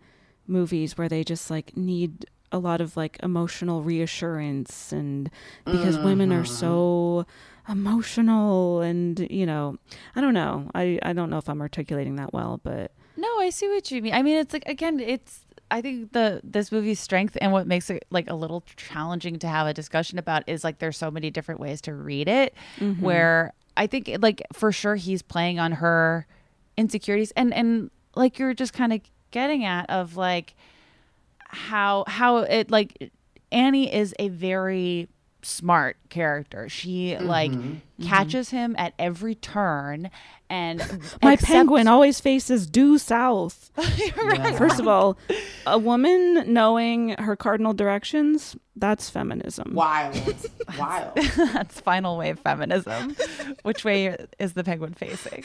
[0.48, 5.30] movies where they just like need a lot of like emotional reassurance and
[5.64, 7.24] because women are so
[7.68, 9.76] emotional and you know
[10.16, 12.90] i don't know i i don't know if i'm articulating that well but
[13.22, 14.14] No, I see what you mean.
[14.14, 17.88] I mean, it's like again, it's I think the this movie's strength and what makes
[17.88, 21.30] it like a little challenging to have a discussion about is like there's so many
[21.30, 22.52] different ways to read it.
[22.80, 23.00] Mm-hmm.
[23.00, 26.26] Where I think like for sure he's playing on her
[26.76, 29.00] insecurities and and like you're just kind of
[29.30, 30.56] getting at of like
[31.38, 33.12] how how it like
[33.52, 35.08] Annie is a very
[35.42, 36.68] smart character.
[36.68, 37.72] She like mm-hmm.
[38.02, 38.08] Mm-hmm.
[38.08, 40.10] catches him at every turn
[40.48, 40.78] and
[41.22, 43.70] my accepts- penguin always faces due south
[44.58, 45.16] first of all
[45.66, 50.14] a woman knowing her cardinal directions that's feminism wild
[50.78, 51.16] wild
[51.52, 53.16] That's final wave feminism.
[53.62, 55.44] Which way is the penguin facing?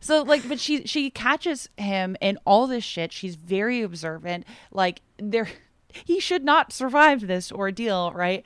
[0.00, 3.12] So like but she she catches him in all this shit.
[3.12, 4.46] She's very observant.
[4.70, 5.48] Like there
[6.04, 8.44] he should not survive this ordeal, right?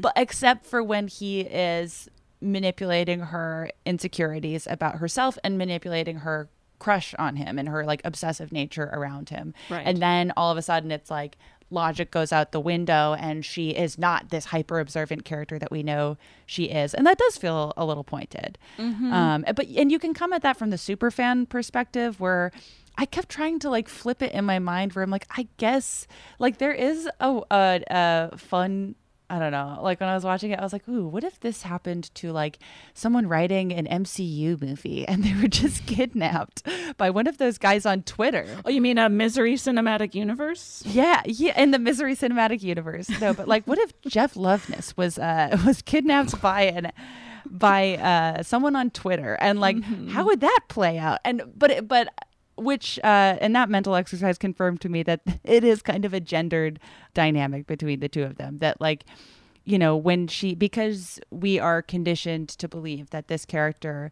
[0.00, 2.08] But except for when he is
[2.40, 6.48] manipulating her insecurities about herself and manipulating her
[6.78, 9.52] crush on him and her like obsessive nature around him.
[9.68, 9.84] Right.
[9.84, 11.36] And then all of a sudden it's like
[11.70, 15.82] logic goes out the window and she is not this hyper observant character that we
[15.82, 16.16] know
[16.46, 20.32] she is and that does feel a little pointed um but and you can come
[20.32, 22.50] at that from the super fan perspective where
[22.98, 26.06] I kept trying to like flip it in my mind where I'm like, I guess
[26.38, 28.96] like there is a, a, a fun
[29.30, 29.78] I don't know.
[29.82, 32.32] Like when I was watching it, I was like, "Ooh, what if this happened to
[32.32, 32.58] like
[32.94, 36.62] someone writing an MCU movie and they were just kidnapped
[36.96, 41.20] by one of those guys on Twitter?" oh you mean a misery cinematic universe Yeah,
[41.26, 43.10] yeah, in the Misery Cinematic Universe.
[43.20, 46.90] No, but like, what if Jeff Loveness was uh was kidnapped by an
[47.44, 49.76] by uh someone on Twitter, and like,
[50.10, 51.18] how would that play out?
[51.26, 52.08] And but it- but
[52.58, 56.20] which uh and that mental exercise confirmed to me that it is kind of a
[56.20, 56.78] gendered
[57.14, 58.58] dynamic between the two of them.
[58.58, 59.04] That like,
[59.64, 64.10] you know, when she because we are conditioned to believe that this character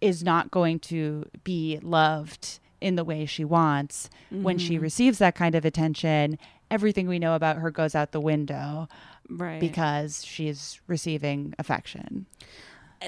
[0.00, 5.34] is not going to be loved in the way she wants when she receives that
[5.34, 6.38] kind of attention
[6.70, 8.88] everything we know about her goes out the window
[9.28, 12.26] right because she's receiving affection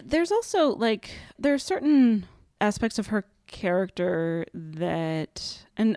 [0.04, 2.26] there's also like there are certain
[2.60, 5.96] aspects of her character that and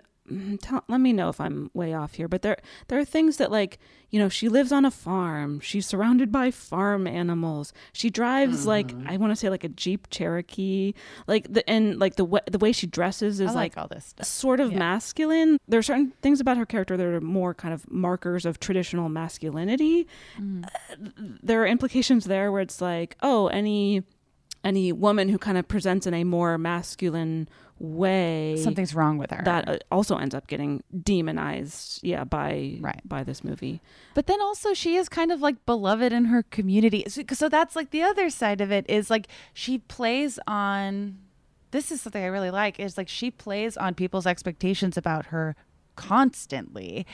[0.62, 2.56] tell, let me know if I'm way off here but there
[2.88, 3.78] there are things that like
[4.10, 8.94] you know she lives on a farm she's surrounded by farm animals she drives like
[9.06, 10.94] I want to say like a Jeep Cherokee
[11.26, 14.06] like the and like the way the way she dresses is like like all this
[14.06, 14.26] stuff.
[14.26, 14.78] sort of Yeah.
[14.78, 18.58] masculine there are certain things about her character that are more kind of markers of
[18.60, 20.06] traditional masculinity
[20.40, 20.64] Mm.
[20.64, 20.96] Uh,
[21.42, 24.02] there are implications there where it's like oh any
[24.64, 27.48] any woman who kind of presents in a more masculine
[27.80, 33.00] way something's wrong with her that uh, also ends up getting demonized yeah by Right.
[33.04, 33.80] by this movie
[34.14, 37.04] But then also she is kind of like beloved in her community.
[37.08, 41.18] So, so that's like the other side of it is like she plays on
[41.72, 45.56] this is something I really like is like she plays on people's expectations about her
[45.96, 47.06] constantly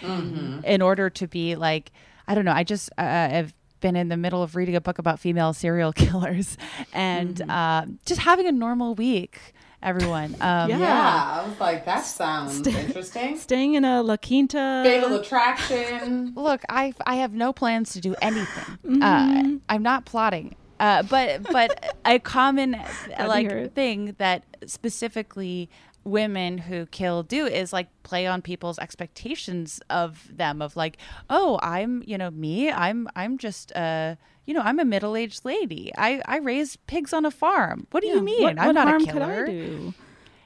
[0.65, 1.91] in order to be like
[2.29, 4.99] I don't know, I just uh, have been in the middle of reading a book
[4.99, 6.57] about female serial killers
[6.93, 10.79] and um, just having a normal week everyone um Yeah.
[10.79, 16.63] yeah i was like that sounds interesting staying in a La Quinta fatal attraction Look,
[16.69, 19.03] I I have no plans to do anything.
[19.03, 20.55] Uh, I'm not plotting.
[20.79, 22.77] Uh, but but a common
[23.19, 25.69] like hear thing that specifically
[26.05, 30.97] women who kill do is like play on people's expectations of them of like
[31.29, 34.15] oh i'm you know me i'm i'm just uh
[34.47, 38.07] you know i'm a middle-aged lady i i raise pigs on a farm what do
[38.09, 39.93] Yeah, you mean what, i'm what not a killer?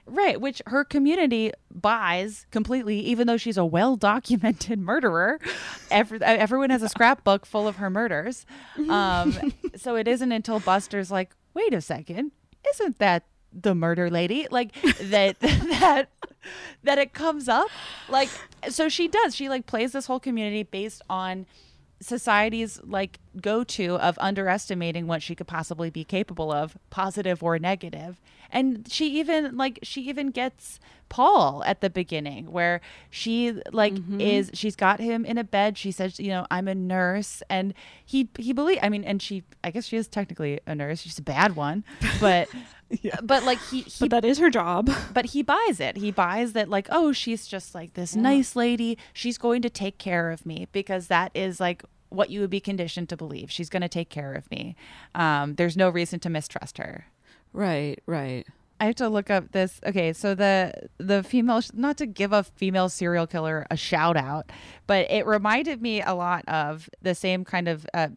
[0.06, 5.40] Right, which her community buys completely, even though she's a well documented murderer.
[5.90, 8.44] Every, everyone has a scrapbook full of her murders.
[8.90, 12.32] Um, so it isn't until Buster's like, wait a second,
[12.74, 13.24] isn't that
[13.58, 16.08] the murder lady like that that
[16.82, 17.68] that it comes up
[18.08, 18.28] like
[18.68, 21.46] so she does she like plays this whole community based on
[22.00, 27.58] society's like go to of underestimating what she could possibly be capable of, positive or
[27.58, 28.20] negative.
[28.50, 30.78] And she even like she even gets
[31.08, 32.80] Paul at the beginning where
[33.10, 34.20] she like Mm-hmm.
[34.20, 35.78] is she's got him in a bed.
[35.78, 37.72] She says, you know, I'm a nurse and
[38.04, 41.00] he he believe I mean and she I guess she is technically a nurse.
[41.00, 41.84] She's a bad one.
[42.20, 42.48] But
[43.22, 44.90] but like he, he But that is her job.
[45.12, 45.96] but he buys it.
[45.96, 48.98] He buys that like, oh, she's just like this nice lady.
[49.12, 52.60] She's going to take care of me because that is like what you would be
[52.60, 53.50] conditioned to believe.
[53.50, 54.76] She's going to take care of me.
[55.14, 57.06] Um, there's no reason to mistrust her.
[57.52, 58.46] Right, right.
[58.84, 59.80] I have to look up this.
[59.86, 64.52] Okay, so the the female, not to give a female serial killer a shout out,
[64.86, 67.86] but it reminded me a lot of the same kind of.
[67.94, 68.08] Uh,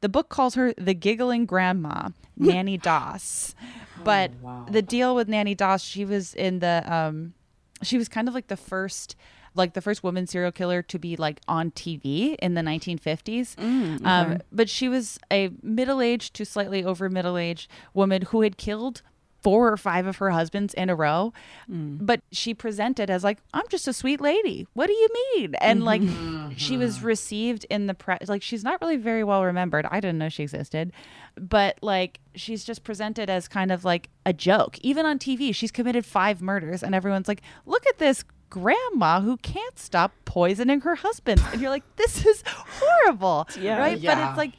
[0.00, 3.56] the book calls her the giggling grandma, Nanny Doss,
[4.04, 4.30] but
[4.70, 6.84] the deal with Nanny Doss, she was in the.
[6.86, 7.34] Um,
[7.82, 9.16] she was kind of like the first
[9.56, 13.58] like the first woman serial killer to be like on TV in the 1950s.
[14.06, 19.02] um, but she was a middle-aged to slightly over middle-aged woman who had killed
[19.42, 21.32] four or five of her husbands in a row.
[21.70, 21.98] Mm.
[22.00, 24.66] But she presented as like, I'm just a sweet lady.
[24.74, 25.54] What do you mean?
[25.56, 26.54] And like mm-hmm.
[26.56, 27.06] she was mm-hmm.
[27.06, 29.86] received in the press like she's not really very well remembered.
[29.90, 30.92] I didn't know she existed.
[31.36, 34.78] But like she's just presented as kind of like a joke.
[34.80, 39.36] Even on TV, she's committed five murders and everyone's like, look at this grandma who
[39.38, 41.40] can't stop poisoning her husband.
[41.52, 43.46] And you're like, this is horrible.
[43.60, 43.78] Yeah.
[43.78, 44.02] Right?
[44.02, 44.52] But it's like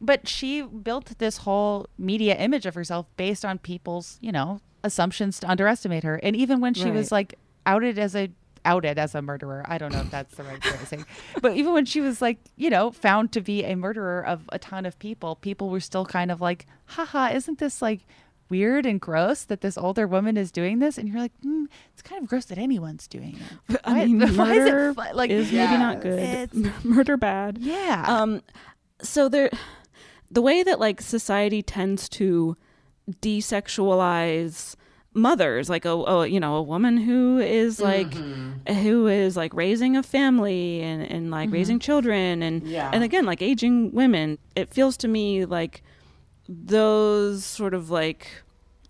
[0.00, 5.40] but she built this whole media image of herself based on people's, you know, assumptions
[5.40, 6.16] to underestimate her.
[6.22, 7.34] And even when she was like
[7.64, 8.30] outed as a
[8.64, 11.06] outed as a murderer, I don't know if that's the right phrasing,
[11.40, 14.58] but even when she was like, you know, found to be a murderer of a
[14.58, 18.00] ton of people, people were still kind of like, haha, isn't this like
[18.48, 20.98] weird and gross that this older woman is doing this?
[20.98, 23.38] And you're like, mm, it's kind of gross that anyone's doing
[23.68, 23.80] it.
[23.84, 26.18] I Why- mean, why is it murder like is maybe not good.
[26.18, 27.58] It's- murder bad.
[27.58, 28.04] yeah.
[28.08, 28.42] Um,
[29.00, 29.50] so there,
[30.30, 32.56] the way that like society tends to
[33.20, 34.76] desexualize
[35.14, 38.72] mothers, like a, a you know a woman who is like mm-hmm.
[38.74, 41.54] who is like raising a family and and like mm-hmm.
[41.54, 42.90] raising children and Yeah.
[42.92, 44.38] and again like aging women.
[44.54, 45.82] It feels to me like
[46.48, 48.28] those sort of like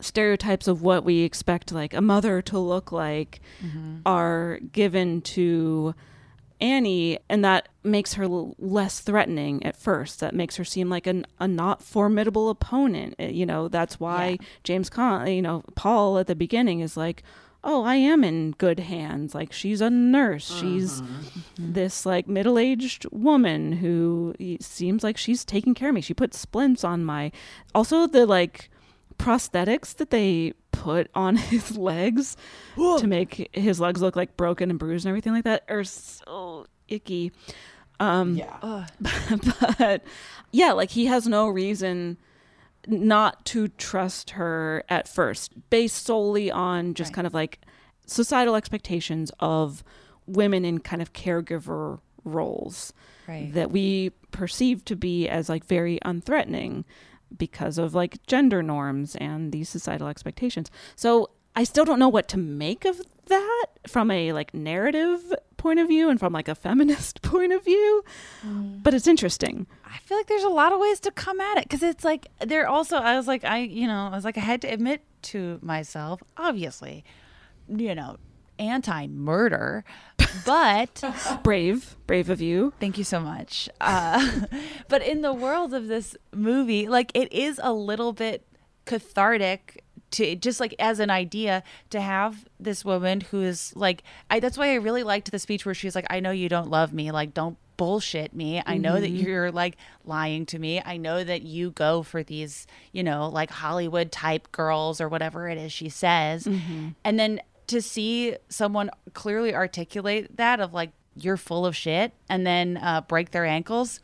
[0.01, 3.99] stereotypes of what we expect like a mother to look like mm-hmm.
[4.05, 5.95] are given to
[6.61, 10.21] Annie, and that makes her less threatening at first.
[10.21, 13.15] That makes her seem like an, a not formidable opponent.
[13.21, 17.23] Uh, You know, that's why James Caan, you know, Paul at the beginning is like,
[17.65, 19.35] oh, I am in good hands.
[19.35, 20.49] Like, she's a nurse.
[20.61, 21.03] She's
[21.59, 26.01] this like middle aged woman who seems like she's taking care of me.
[26.01, 27.33] She put splints on my.
[27.75, 28.71] Also, the like
[29.19, 32.37] prosthetics that they put on his legs
[32.77, 36.67] to make his legs look like broken and bruised and everything like that are so
[36.89, 37.33] icky.
[38.01, 38.87] Um, Yeah.
[39.79, 40.03] but
[40.53, 42.19] yeah, like he has no reason
[42.87, 47.61] not to trust her at first, based solely on just kind of like
[48.07, 49.83] societal expectations of
[50.27, 52.93] women in kind of caregiver roles
[53.29, 53.53] Right.
[53.55, 56.85] that we perceive to be as like very unthreatening
[57.37, 60.71] because of like gender norms and these societal expectations.
[60.95, 65.81] So I still don't know what to make of that from a like narrative point
[65.81, 68.05] of view and from like a feminist point of view.
[68.47, 68.83] Mm.
[68.83, 69.67] But it's interesting.
[69.85, 72.29] I feel like there's a lot of ways to come at it because it's like
[72.41, 72.97] they're also.
[72.97, 76.23] I was like, I you know, I was like, I had to admit to myself,
[76.37, 77.05] obviously,
[77.69, 78.17] you know,
[78.59, 79.85] anti-murder,
[80.45, 81.03] but
[81.43, 82.73] Brave, brave of you.
[82.81, 83.69] thank you so much.
[83.81, 84.41] Uh,
[84.89, 88.47] but in the world of this movie, like it is a little bit
[88.85, 89.83] cathartic
[90.13, 94.57] to just like as an idea to have this woman who is like I that's
[94.57, 97.11] why I really liked the speech where she's like I know you don't love me.
[97.11, 98.63] Like don't bullshit me.
[98.65, 100.81] I know that you're like lying to me.
[100.83, 105.49] I know that you go for these you know like Hollywood type girls or whatever
[105.49, 106.47] it is she says.
[107.05, 112.47] And then to see someone clearly articulate that of like you're full of shit and
[112.47, 114.01] then uh, break their ankles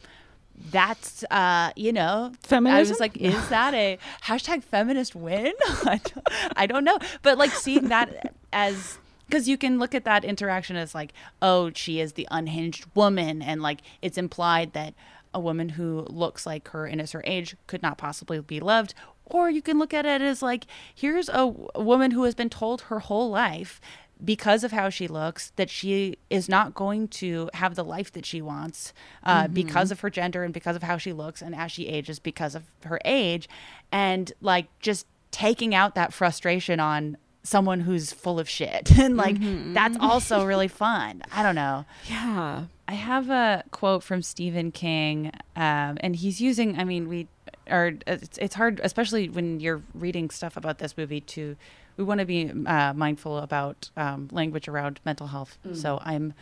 [0.70, 2.92] that's uh you know i Feminism?
[2.92, 5.52] was like is that a hashtag feminist win
[5.84, 10.04] I, don't, I don't know but like seeing that as because you can look at
[10.04, 14.94] that interaction as like oh she is the unhinged woman and like it's implied that
[15.34, 18.94] a woman who looks like her and is her age could not possibly be loved
[19.32, 22.82] or you can look at it as like here's a woman who has been told
[22.82, 23.80] her whole life
[24.24, 28.24] because of how she looks that she is not going to have the life that
[28.24, 28.92] she wants
[29.24, 32.20] uh, because of her gender and because of how she looks and as she ages
[32.20, 33.48] because of her age
[33.90, 38.90] and like just taking out that frustration on someone who's full of shit.
[38.98, 39.36] and like
[39.74, 41.22] that's also really fun.
[41.32, 41.84] I don't know.
[42.08, 42.64] Yeah.
[42.88, 46.78] I have a quote from Stephen King, um, and he's using.
[46.78, 47.28] I mean, we
[47.72, 47.92] are.
[48.06, 51.20] It's, it's hard, especially when you're reading stuff about this movie.
[51.20, 51.56] To
[51.96, 55.58] we want to be uh, mindful about um, language around mental health.
[55.66, 55.76] Mm.
[55.76, 56.34] So I'm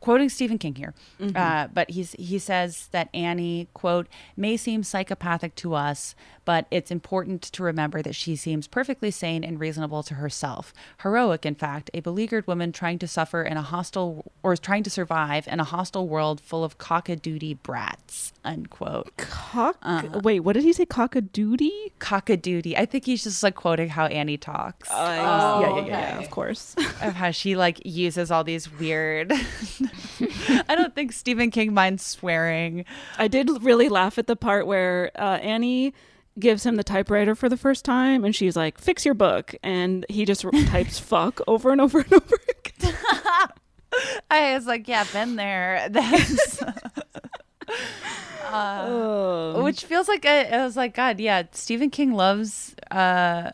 [0.00, 1.36] quoting Stephen King here, Mhm.
[1.36, 6.90] uh, but he's he says that Annie quote may seem psychopathic to us, but it's
[6.90, 10.72] important to remember that she seems perfectly sane and reasonable to herself.
[11.02, 14.90] Heroic, in fact, a beleaguered woman trying to suffer in a hostile or trying to
[14.90, 18.32] survive in a hostile world full of cockadoodie brats.
[18.44, 19.14] Unquote.
[19.18, 19.76] Cock.
[20.24, 20.86] Wait, what did he say?
[20.86, 21.92] Cockadoodie.
[22.00, 22.76] Cockadoodie.
[22.76, 24.88] I think he's just like quoting how Annie talks.
[24.90, 25.88] Oh, yeah, yeah, okay.
[25.88, 26.74] yeah, Of course.
[27.02, 29.32] of how she like uses all these weird.
[30.68, 32.84] I don't think Stephen King minds swearing.
[33.18, 35.94] I did really laugh at the part where uh, Annie
[36.38, 39.54] gives him the typewriter for the first time and she's like, fix your book.
[39.62, 42.36] And he just types fuck over and over and over.
[44.30, 45.88] I was like, yeah, been there.
[45.90, 46.62] That's.
[46.62, 46.72] Uh,
[48.52, 49.62] Oh.
[49.62, 51.44] Which feels like a, I was like, God, yeah.
[51.52, 52.74] Stephen King loves.
[52.90, 53.50] Uh,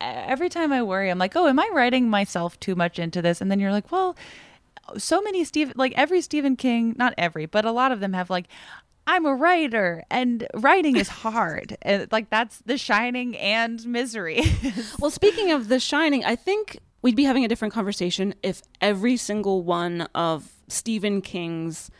[0.00, 3.40] every time I worry, I'm like, oh, am I writing myself too much into this?
[3.40, 4.16] And then you're like, well,
[4.96, 8.30] so many Steve, like every Stephen King, not every, but a lot of them have
[8.30, 8.46] like,
[9.06, 11.76] I'm a writer, and writing is hard.
[11.82, 14.42] and like that's The Shining and Misery.
[15.00, 19.16] well, speaking of The Shining, I think we'd be having a different conversation if every
[19.16, 21.90] single one of Stephen King's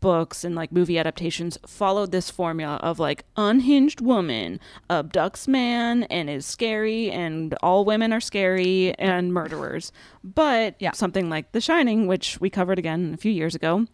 [0.00, 4.58] books and like movie adaptations followed this formula of like unhinged woman
[4.90, 9.92] abducts man and is scary and all women are scary and murderers
[10.24, 10.92] but yeah.
[10.92, 13.86] something like the shining which we covered again a few years ago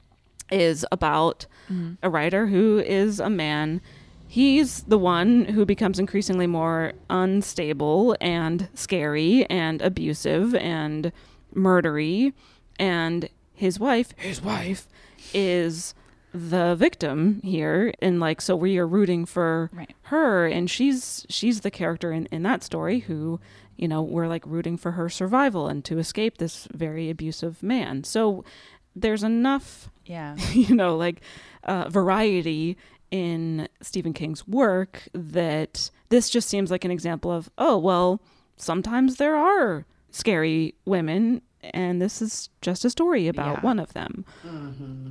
[0.51, 1.97] is about Mhm.
[2.03, 3.80] a writer who is a man
[4.28, 11.12] he's the one who becomes increasingly more unstable and scary and abusive and
[11.55, 12.32] murdery
[12.78, 14.88] and his wife his wife
[15.35, 15.95] is
[16.35, 19.95] the victim here and like so we are rooting for Right.
[20.05, 23.39] her and she's she's the character in, in that story who
[23.76, 28.03] you know we're like rooting for her survival and to escape this very abusive man
[28.03, 28.45] so
[28.97, 30.37] there's enough Yeah.
[30.53, 31.20] you know like
[31.64, 32.78] uh, variety
[33.11, 38.22] in stephen king's work that this just seems like an example of oh well
[38.57, 43.61] sometimes there are scary women and this is just a story about Yeah.
[43.61, 44.25] one of them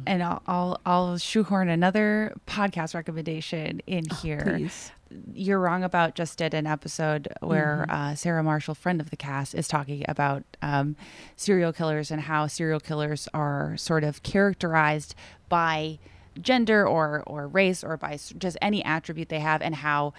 [0.06, 4.42] and I'll, I'll I'll shoehorn another podcast recommendation in here.
[4.44, 4.92] please.
[5.34, 7.94] You're wrong about just did an episode where Mhm.
[7.94, 10.96] uh, Sarah Marshall, friend of the cast, is talking about um,
[11.36, 15.14] serial killers and how serial killers are sort of characterized
[15.50, 16.00] by
[16.42, 20.14] gender or or race or by just any attribute they have and how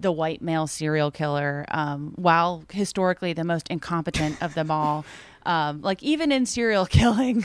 [0.00, 5.04] the white male serial killer um, while historically the most incompetent of them all
[5.44, 7.44] um, like even in serial killing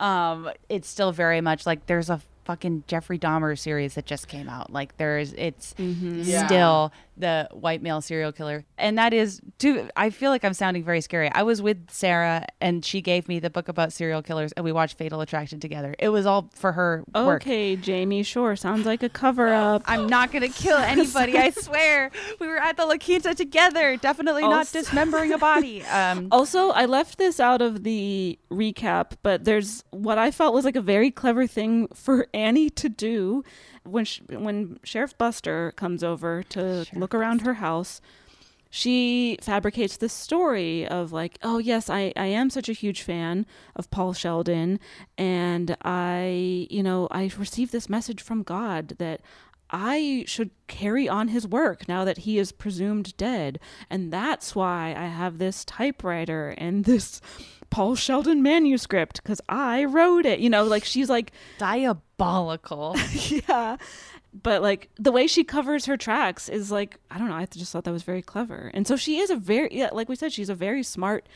[0.00, 4.48] um, it's still very much like there's a fucking Jeffrey Dahmer series that just came
[4.48, 6.46] out like there's it's Yeah.
[6.46, 10.84] still the white male serial killer and that is too I feel like I'm sounding
[10.84, 14.52] very scary I was with Sarah and she gave me the book about serial killers
[14.52, 18.56] and we watched Fatal Attraction together it was all for her work okay jamie sure
[18.56, 21.36] sounds like a cover-up I'm not gonna kill anybody.
[21.38, 22.10] I swear.
[22.40, 23.96] We were at the La Quinta together.
[23.96, 25.82] Definitely not dismembering a body.
[25.96, 30.64] Um, Also, I left this out of the recap, but there's what I felt was
[30.64, 33.42] like a very clever thing for Annie to do
[33.86, 38.00] when sh- when Sheriff Buster comes over to look around her house.
[38.68, 43.46] She fabricates this story of like, oh yes, I, I am such a huge fan
[43.74, 44.80] of Paul Sheldon,
[45.16, 49.20] and I you know I received this message from God that
[49.70, 53.58] I should carry on his work now that he is presumed dead.
[53.90, 57.20] And that's why I have this typewriter and this
[57.76, 60.38] Paul Sheldon manuscript because I wrote it.
[60.40, 62.96] You know, like she's like diabolical.
[63.48, 63.76] yeah.
[64.42, 67.72] But like the way she covers her tracks is like, I don't know, I just
[67.72, 68.70] thought that was very clever.
[68.72, 71.26] And so she is a very, yeah, like we said, she's a very smart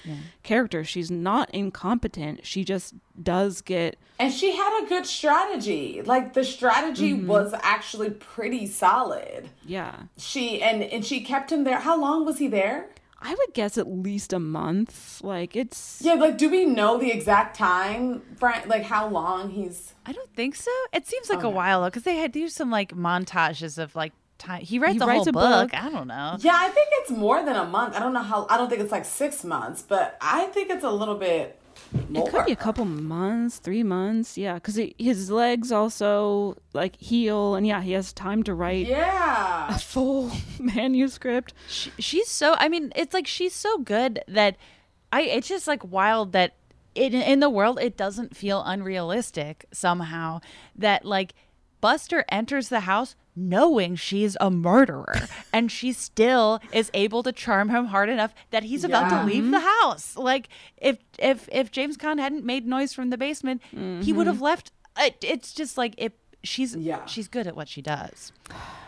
[0.43, 0.83] character.
[0.83, 2.47] She's not incompetent.
[2.47, 6.01] She just does get And she had a good strategy.
[6.03, 7.27] Like the strategy Mhm.
[7.27, 9.51] was actually pretty solid.
[9.67, 9.95] Yeah.
[10.17, 11.81] She and and she kept him there.
[11.81, 12.89] How long was he there?
[13.23, 15.21] I would guess at least a month.
[15.23, 18.67] Like it's Yeah, like do we know the exact time, Frank?
[18.67, 20.71] Like how long he's I don't think so.
[20.93, 24.63] It seems like a while because they had do some like montages of like time.
[24.63, 25.71] He writes He a writes whole a book.
[25.71, 25.75] book.
[25.83, 26.37] I don't know.
[26.41, 27.95] Yeah, I think it's more than a month.
[27.95, 30.85] I don't know how I don't think it's like six months, but I think it's
[30.85, 31.60] a little bit
[32.09, 32.27] more.
[32.27, 34.39] It could be a couple months, three months.
[34.39, 38.87] Yeah, because his legs also like heal, and yeah, he has time to write.
[38.87, 41.55] Yeah, a full manuscript.
[41.69, 42.57] She, she's so.
[42.59, 44.57] I mean, it's like she's so good that
[45.13, 45.23] I.
[45.23, 46.55] It's just like wild that
[46.95, 50.41] in in the world it doesn't feel unrealistic somehow
[50.75, 51.35] that like
[51.81, 55.15] Buster enters the house knowing she's a murderer
[55.53, 59.21] and she still is able to charm him hard enough that he's about Yeah.
[59.21, 59.53] to leave mm-hmm.
[59.53, 60.17] the house.
[60.17, 64.27] Like if if if james Caan hadn't made noise from the basement he would mm-hmm.
[64.27, 64.73] have left.
[64.99, 66.13] It, it's just like if
[66.43, 67.05] she's yeah.
[67.07, 68.33] she's good at what she does.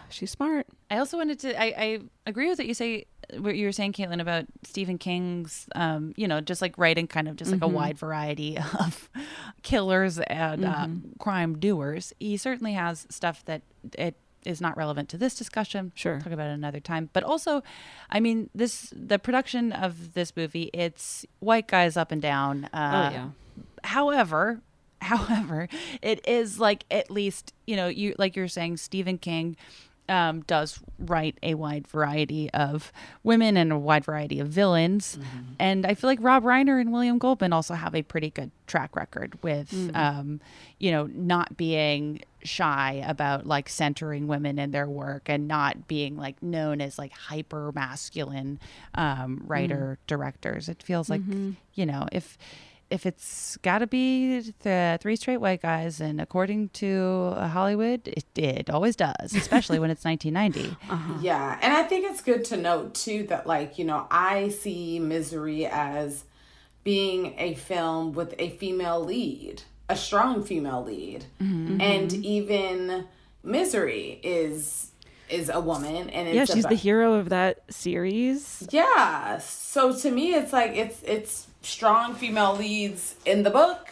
[0.08, 0.66] She's smart.
[0.90, 3.06] I also wanted to i, I agree with what you say
[3.38, 7.28] what you were saying caitlin about stephen king's um you know just like writing kind
[7.28, 7.64] of just like Mhm.
[7.64, 9.08] a wide variety of
[9.62, 11.18] killers and uh, Mhm.
[11.18, 13.62] crime doers he certainly has stuff that
[13.98, 17.62] it is not relevant to this discussion sure talk about it another time but also
[18.10, 23.08] i mean this the production of this movie it's white guys up and down uh,
[23.08, 23.28] Oh, yeah.
[23.84, 24.60] however
[25.02, 25.68] however
[26.00, 29.56] it is like at least you know you like you're saying stephen king
[30.12, 35.18] um, does write a wide variety of women and a wide variety of villains
[35.58, 38.94] and i feel like rob reiner and william goldman also have a pretty good track
[38.96, 39.96] record with Mm.
[39.96, 40.40] um,
[40.78, 46.16] you know not being shy about like centering women in their work and not being
[46.16, 48.58] like known as like hyper masculine
[48.94, 51.56] um, writer directors it feels like Mhm.
[51.74, 52.36] you know if
[52.92, 58.06] if it's got to be the three straight white guys, and according to uh, Hollywood,
[58.06, 60.76] it, it always does, especially when it's 1990.
[60.90, 61.18] Uh-huh.
[61.22, 64.98] Yeah, and I think it's good to note too that like, you know, I see
[64.98, 66.24] Misery as
[66.84, 71.24] being a film with a female lead, a strong female lead.
[71.40, 71.80] Mhm.
[71.80, 72.24] And mm-hmm.
[72.24, 73.06] even
[73.42, 74.88] Misery is
[75.30, 78.68] is a woman and it's yeah, she's the hero of that series.
[78.70, 79.38] Yeah.
[79.38, 83.90] So to me it's like it's it's strong female leads in the book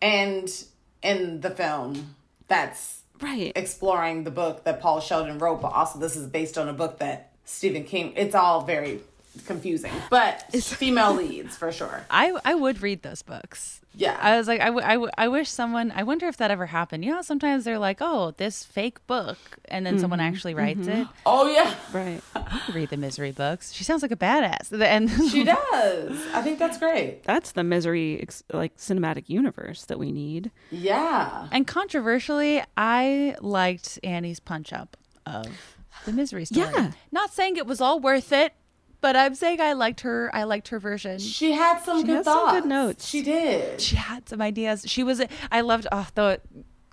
[0.00, 0.64] and
[1.02, 2.14] in the film
[2.48, 3.52] that's right.
[3.56, 6.98] exploring the book that Paul Sheldon wrote, but also this is based on a book
[6.98, 9.00] that Stephen King it's all very
[9.46, 9.92] confusing.
[10.10, 12.04] But it's female leads for sure.
[12.10, 13.80] I I would read those books.
[13.94, 14.18] Yeah.
[14.22, 16.64] I was like, I, w- I, w- I wish someone, I wonder if that ever
[16.64, 17.04] happened.
[17.04, 19.36] You know, sometimes they're like, oh, this fake book,
[19.66, 21.02] and then someone Mhm, actually writes mhm.
[21.02, 21.08] it.
[21.26, 21.74] Oh, yeah.
[21.92, 22.22] Right.
[22.74, 23.70] Read the misery books.
[23.70, 24.72] She sounds like a badass.
[24.80, 26.18] And She does.
[26.32, 27.22] I think that's great.
[27.24, 30.50] That's the misery ex- like cinematic universe that we need.
[30.70, 31.48] Yeah.
[31.52, 34.96] And controversially, I liked Annie's punch up
[35.26, 35.76] of
[36.06, 36.66] the misery story.
[36.74, 36.92] Yeah.
[37.10, 38.54] Not saying it was all worth it,
[39.02, 40.30] but I'm saying I liked her.
[40.32, 41.18] I liked her version.
[41.18, 42.52] She had some good thoughts.
[42.52, 43.06] She good had some good notes.
[43.08, 43.80] She did.
[43.82, 44.84] She had some ideas.
[44.86, 45.20] She was.
[45.50, 45.86] I loved.
[45.92, 46.40] Oh, the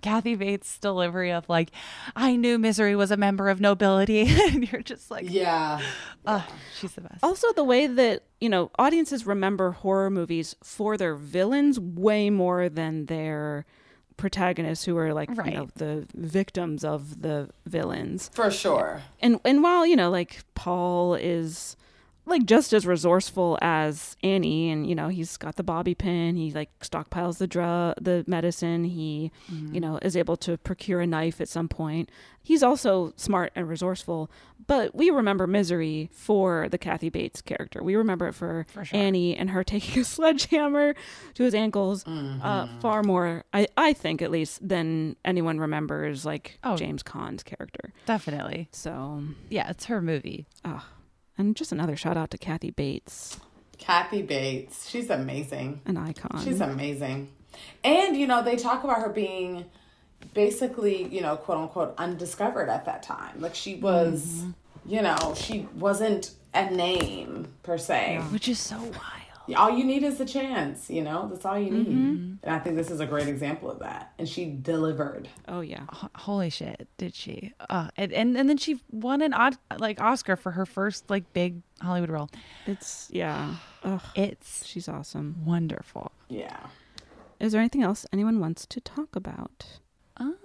[0.02, 1.72] Kathy Bates delivery of like,
[2.16, 5.82] I knew misery was a member of nobility, and you're just like, yeah.
[6.26, 6.46] Oh,
[6.78, 7.24] she's the best.
[7.24, 12.70] Also, the way that, you know, audiences remember horror movies for their villains way more
[12.70, 13.66] than their
[14.18, 15.52] protagonists who are like, Right.
[15.54, 18.30] you know, the victims of the villains.
[18.34, 19.02] For sure.
[19.22, 21.76] And and while, you know, like Paul is
[22.30, 26.52] like just as resourceful as Annie and you know, he's got the bobby pin, he
[26.52, 31.42] like stockpiles the drug the medicine, he you know, is able to procure a knife
[31.42, 32.10] at some point.
[32.42, 34.32] He's also smart and resourceful,
[34.66, 37.84] but we remember Misery for the Kathy Bates character.
[37.84, 40.96] We remember it for, Annie and her taking a sledgehammer
[41.36, 46.58] to his ankles uh, far more, I, I think at least, than anyone remembers like
[46.64, 46.76] Oh.
[46.78, 47.94] James Caan's character.
[48.06, 48.70] Definitely.
[48.72, 50.48] So Yeah, it's her movie.
[50.66, 50.84] Oh,
[51.40, 53.40] and just another shout out to Kathy Bates,
[53.80, 54.88] Kathy Bates.
[54.90, 55.82] She's amazing.
[55.88, 56.44] an icon.
[56.44, 57.30] She's amazing.
[57.84, 59.66] And, you know, they talk about her being
[60.34, 63.40] basically, you know, quote unquote, undiscovered at that time.
[63.42, 64.52] Like she was, Mm-hmm.
[64.94, 68.20] you know, she wasn't a name per se.
[68.32, 68.94] Which is so wild.
[69.56, 71.28] All you need is the chance, you know?
[71.30, 71.88] That's all you need.
[71.88, 72.38] Mhm.
[72.44, 74.14] And I think this is a great example of that.
[74.18, 75.28] And she delivered.
[75.48, 75.84] Oh, yeah.
[75.94, 77.54] H- Holy shit, did she?
[77.70, 81.32] Uh, and, and and then she won an odd like Oscar for her first like
[81.34, 82.30] big Hollywood role.
[82.68, 83.56] It's yeah.
[83.84, 85.44] Ugh, It's she's awesome.
[85.46, 86.12] wonderful.
[86.30, 86.68] Yeah.
[87.40, 89.66] Is there anything else anyone wants to talk about?
[90.18, 90.36] Um,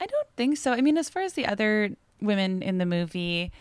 [0.00, 0.72] I don't think so.
[0.72, 3.52] I mean, as far as the other women in the movie,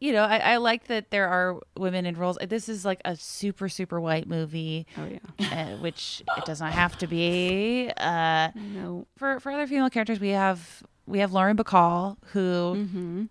[0.00, 2.36] you know, I, I like that there are women in roles.
[2.48, 4.86] This is like a super, super white movie.
[4.98, 5.18] Oh yeah.
[5.52, 7.90] uh, which it does not have to be.
[7.96, 9.06] Uh, no.
[9.16, 12.74] For for other female characters, we have we have Lauren Bacall, who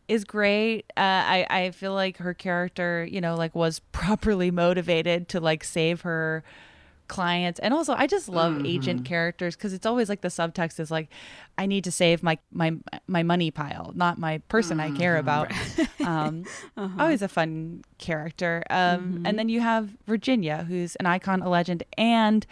[0.08, 0.32] is Mm-hmm.
[0.32, 0.86] great.
[0.98, 5.64] Uh, I I feel like her character, you know, like was properly motivated to like
[5.64, 6.44] save her
[7.08, 8.66] clients and also i just love Mm-hmm.
[8.68, 11.10] agent characters because it's always like the subtext is like
[11.58, 12.74] i need to save my my
[13.08, 14.98] my money pile not my person i Mm-hmm.
[14.98, 15.52] care about
[16.06, 16.44] um
[16.78, 17.02] Uh-huh.
[17.02, 19.26] always a fun character um Mm-hmm.
[19.28, 22.46] and then you have virginia who's an icon a legend and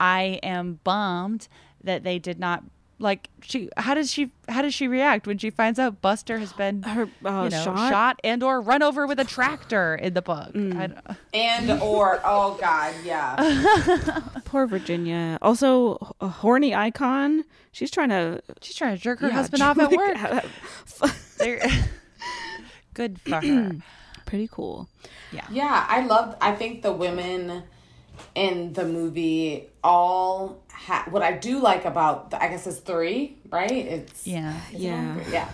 [0.00, 1.48] i am bummed
[1.82, 2.62] that they did not
[3.00, 6.52] like she how does she how does she react when she finds out buster has
[6.52, 7.90] been Her uh, you know, shot.
[7.90, 11.00] shot and or run over with a tractor in the book I don't-
[11.32, 13.36] And or oh god, yeah.
[14.44, 15.38] Poor Virginia.
[15.40, 17.44] Also, a horny icon.
[17.72, 18.42] She's trying to.
[18.60, 20.44] she's trying to jerk her Yeah, husband off at work
[21.38, 21.62] They're-
[22.94, 23.72] good for her
[24.26, 24.88] Pretty cool.
[25.32, 27.62] Yeah, yeah I love I think the women
[28.34, 33.38] in the movie all ha- what I do like about the, I guess it's three,
[33.50, 33.70] right?
[33.70, 35.14] It's yeah is it Yeah.
[35.24, 35.48] all yeah,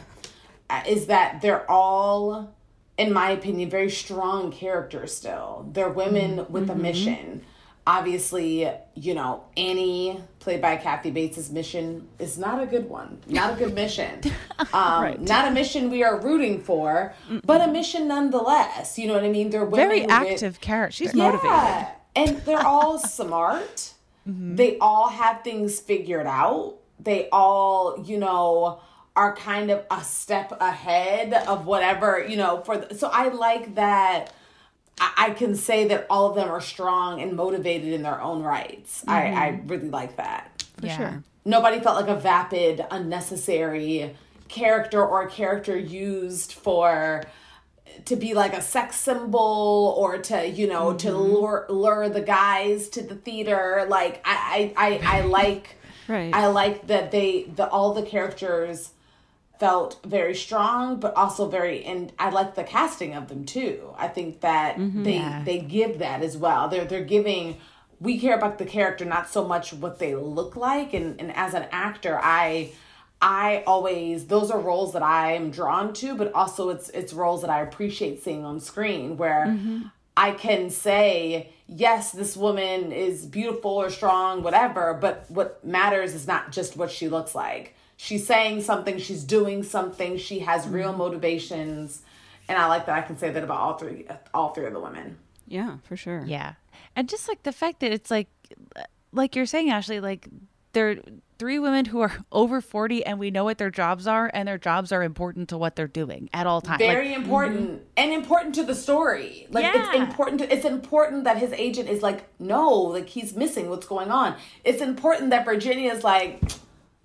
[0.68, 2.52] Uh, is that they're all,
[2.98, 5.14] in my opinion, very strong characters.
[5.16, 7.42] Still, they're women with a mission.
[7.88, 13.20] Obviously, you know Annie, played by Kathy Bates's mission is not a good one.
[13.28, 14.20] Not a good mission.
[14.72, 18.98] Um, Not a mission we are rooting for, but a mission nonetheless.
[18.98, 19.50] You know what I mean?
[19.50, 21.30] They're women very with- active character She's yeah.
[21.30, 21.86] motivated.
[22.16, 23.92] And they're all smart.
[24.28, 24.56] Mm-hmm.
[24.56, 26.78] They all have things figured out.
[26.98, 28.80] They all, you know,
[29.14, 33.76] are kind of a step ahead of whatever, you know, for the, so I like
[33.76, 34.32] that
[34.98, 38.42] I, I can say that all of them are strong and motivated in their own
[38.42, 39.04] rights.
[39.06, 39.68] I, I mm-hmm.
[39.68, 40.64] really like that.
[40.80, 41.24] For sure.
[41.44, 44.16] Nobody felt like a vapid, unnecessary
[44.48, 47.24] character or a character used for
[48.04, 51.32] to be like a sex symbol or to you know to mm-hmm.
[51.32, 53.86] lure lure the guys to the theater.
[53.88, 55.76] Like i i i, I like
[56.08, 56.32] Right.
[56.32, 58.92] i like that they the all the characters
[59.58, 63.92] felt very strong but also very and i like the casting of them too.
[63.98, 65.02] I think that mm-hmm.
[65.02, 66.68] they they give that as well.
[66.68, 67.58] They're they're giving
[67.98, 70.94] we care about the character not so much what they look like.
[70.94, 72.72] And and as an actor i
[73.20, 77.50] I always those are roles that I'm drawn to, but also it's it's roles that
[77.50, 79.82] I appreciate seeing on screen where mm-hmm.
[80.16, 86.26] I can say, yes, this woman is beautiful or strong, whatever, but what matters is
[86.26, 87.74] not just what she looks like.
[87.98, 90.98] She's saying something, she's doing something, she has real mm-hmm.
[90.98, 92.02] motivations,
[92.48, 94.80] and I like that I can say that about all three all three of the
[94.80, 95.18] women.
[95.48, 96.24] Yeah, for sure.
[96.26, 96.54] Yeah.
[96.94, 98.28] And just like the fact that it's like
[99.12, 100.28] like you're saying Ashley like
[100.76, 100.96] they're
[101.38, 104.58] three women who are over 40 and we know what their jobs are and their
[104.58, 106.78] jobs are important to what they're doing at all times.
[106.78, 109.46] Very Like, important and important to the story.
[109.50, 109.90] Like Yeah.
[109.90, 110.40] it's important.
[110.42, 114.36] To, it's important that his agent is like, no, like he's missing what's going on.
[114.64, 116.42] It's important that Virginia is like,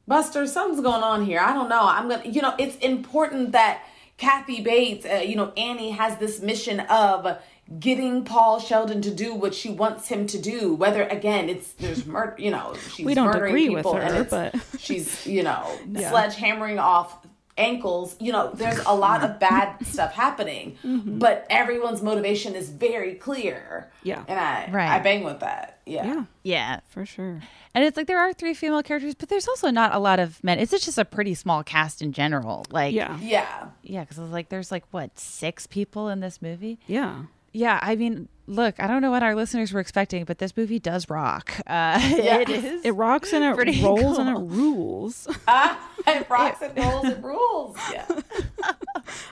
[0.07, 1.39] Buster, something's going on here.
[1.39, 1.83] I don't know.
[1.83, 3.83] I'm gonna, you know, it's important that
[4.17, 7.37] Kathy Bates, uh, you know, Annie has this mission of
[7.79, 10.73] getting Paul Sheldon to do what she wants him to do.
[10.73, 14.01] Whether again, it's there's murder, you know, she's We don't murdering agree with people her,
[14.01, 17.17] and it's, but- she's you know sledgehammering off
[17.57, 21.19] ankles you know there's a lot of bad stuff happening mm-hmm.
[21.19, 24.23] but everyone's motivation is very clear Yeah.
[24.29, 24.89] and i Right.
[24.89, 26.79] i bang with that yeah Yeah, Yeah.
[26.89, 27.41] for sure.
[27.75, 30.41] And it's like there are three female characters, but there's also not a lot of
[30.43, 30.59] men.
[30.59, 32.65] It's just a pretty small cast in general.
[32.71, 33.17] Like Yeah.
[33.19, 36.79] yeah Yeah, because it's like there's like what six people in this movie.
[36.87, 37.23] Yeah.
[37.53, 40.79] Yeah, I mean, look, I don't know what our listeners were expecting, but this movie
[40.79, 41.51] does rock.
[41.67, 42.39] Uh, Yeah.
[42.39, 42.85] It is.
[42.85, 45.27] It rocks and it Pretty rolls and it rules.
[45.47, 48.07] ah, it rocks and rolls and rules yeah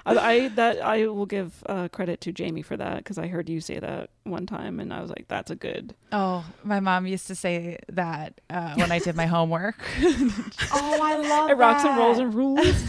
[0.05, 3.49] I, I that I will give uh, credit to Jamie for that because I heard
[3.49, 5.95] you say that one time and I was like, that's a good.
[6.11, 9.77] Oh, my mom used to say that uh, when I did my homework.
[10.01, 12.83] oh i love It rocks and rolls and rules.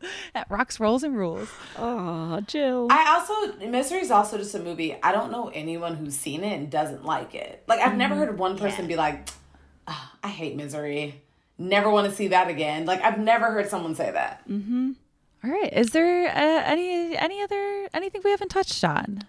[0.34, 1.48] that rocks, rolls, and rules.
[1.76, 2.88] Oh, Jill.
[2.90, 4.96] I also Misery is also just a movie.
[5.02, 7.64] I don't know anyone who's seen it and doesn't like it.
[7.66, 9.28] Like I've never heard one person be like,
[9.86, 11.22] "Ah, "I hate Misery.
[11.58, 14.48] Never want to see that again." Like I've never heard someone say that.
[14.48, 14.92] Mm-hmm.
[15.44, 15.72] All right.
[15.72, 19.22] Is there uh, any any other anything we haven't touched on?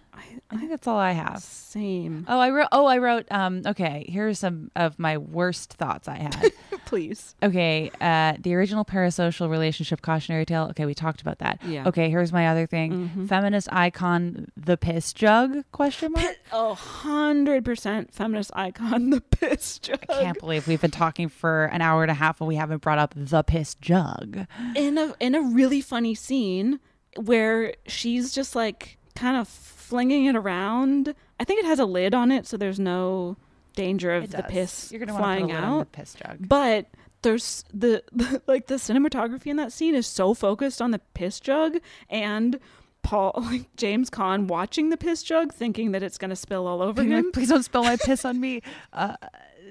[0.50, 1.40] I think that's all I have.
[1.42, 2.24] Same.
[2.28, 2.68] Oh, I wrote.
[2.72, 3.26] Oh, I wrote.
[3.30, 3.62] Um.
[3.66, 4.04] Okay.
[4.08, 6.52] Here's some of my worst thoughts I had.
[6.86, 7.36] Please.
[7.40, 10.66] Okay, uh, the original parasocial relationship cautionary tale.
[10.70, 11.60] Okay, we talked about that.
[11.64, 11.86] Yeah.
[11.86, 13.26] Okay, here's my other thing.
[13.28, 15.64] Feminist icon, the piss jug?
[15.70, 16.36] Question mark.
[16.52, 20.00] A hundred percent feminist icon, the piss jug.
[20.08, 22.82] I can't believe we've been talking for an hour and a half and we haven't
[22.82, 24.46] brought up the piss jug.
[24.74, 26.80] in a in a really funny scene
[27.16, 29.48] where she's just like kind of
[29.90, 31.14] flinging it around.
[31.38, 33.36] I think it has a lid on it, so there's no
[33.74, 36.48] danger of the piss You're gonna flying put a lid on the piss jug.
[36.48, 36.86] But
[37.22, 41.40] there's the, the like the cinematography in that scene is so focused on the piss
[41.40, 42.58] jug and
[43.02, 46.82] Paul, like James Caan, watching the piss jug, thinking that it's going to spill all
[46.82, 47.32] over like, him.
[47.32, 48.62] Please don't spill my piss on me.
[48.92, 49.14] Uh,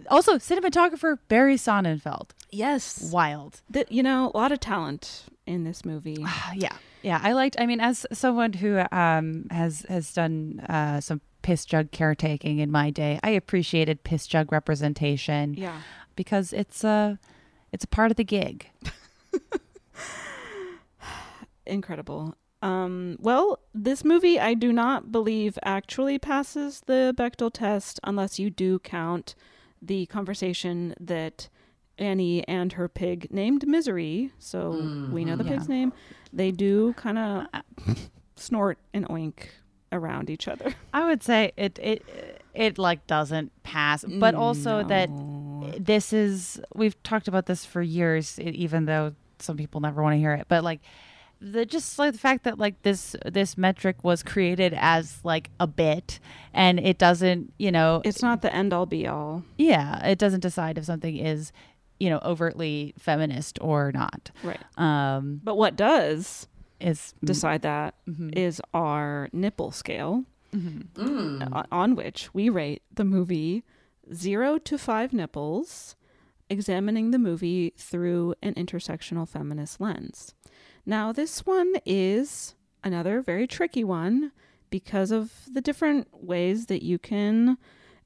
[0.10, 2.30] also, cinematographer Barry Sonnenfeld.
[2.52, 3.62] Yes, wild.
[3.70, 6.24] That you know, a lot of talent in this movie.
[6.56, 7.20] yeah, yeah.
[7.22, 7.56] I liked.
[7.60, 12.72] I mean, as someone who um has has done uh, some piss jug caretaking in
[12.72, 15.54] my day, I appreciated piss jug representation.
[15.56, 15.82] Yeah.
[16.16, 17.18] because it's a
[17.72, 18.70] it's a part of the gig.
[21.66, 22.36] Incredible.
[22.62, 28.50] Um, well, this movie I do not believe actually passes the Bechdel test unless you
[28.50, 29.34] do count
[29.82, 31.48] the conversation that
[32.00, 34.32] Annie and her pig named Misery.
[34.40, 34.72] So
[35.12, 35.48] we know the Mhm.
[35.50, 35.94] pig's name.
[36.34, 37.46] They do kind of
[38.36, 39.50] snort and oink
[39.92, 40.74] around each other.
[40.94, 42.04] I would say it it
[42.54, 45.10] it like doesn't pass, but also that
[45.78, 50.18] this is we've talked about this for years, even though some people never want to
[50.18, 50.46] hear it.
[50.48, 50.80] But like
[51.42, 55.68] the just like the fact that like this this metric was created as like a
[55.68, 56.20] bit,
[56.54, 59.44] and it doesn't you know It's not the end all be all.
[59.58, 61.52] yeah it doesn't decide if something is
[62.00, 64.32] you know overtly feminist or not.
[64.44, 64.60] Right.
[64.78, 66.48] Um, But what does
[66.80, 68.70] is decide that is Mhm.
[68.74, 70.24] our nipple scale,
[70.54, 71.50] Mhm.
[71.54, 73.64] o- on which we rate the movie
[74.14, 75.96] zero to five nipples,
[76.50, 80.34] examining the movie through an intersectional feminist lens.
[80.86, 84.32] Now, this one is another very tricky one
[84.72, 87.58] because of the different ways that you can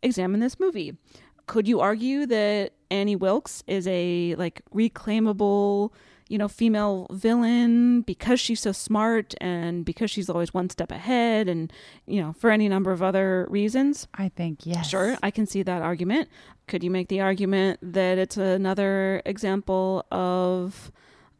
[0.02, 0.98] examine this movie.
[1.45, 5.91] Could you argue that Annie Wilkes is a like reclaimable,
[6.30, 11.49] you know, female villain because she's so smart and because she's always one step ahead
[11.49, 11.74] and,
[12.06, 14.07] you know, for any number of other reasons?
[14.14, 14.90] I think yes.
[14.90, 16.30] Sure, I can see that argument.
[16.68, 20.91] Could you make the argument that it's another example of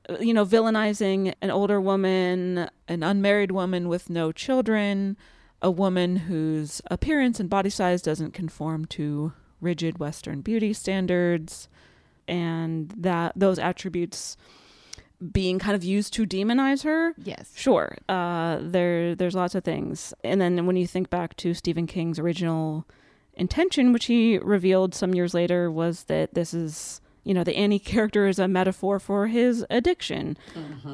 [0.10, 5.16] uh, you know, villainizing an older woman, an unmarried woman with no children,
[5.62, 11.68] a woman whose appearance and body size doesn't conform to rigid Western beauty standards,
[12.27, 14.38] and that those attributes
[15.31, 17.14] being kind of used to demonize her.
[17.18, 17.53] Yes.
[17.56, 17.98] Sure.
[18.10, 22.19] Uh, there, there's lots of things, and then when you think back to Stephen King's
[22.19, 22.85] original
[23.35, 27.80] intention, which he revealed some years later, was that this is you know the Annie
[27.80, 30.38] character is a metaphor for his addiction.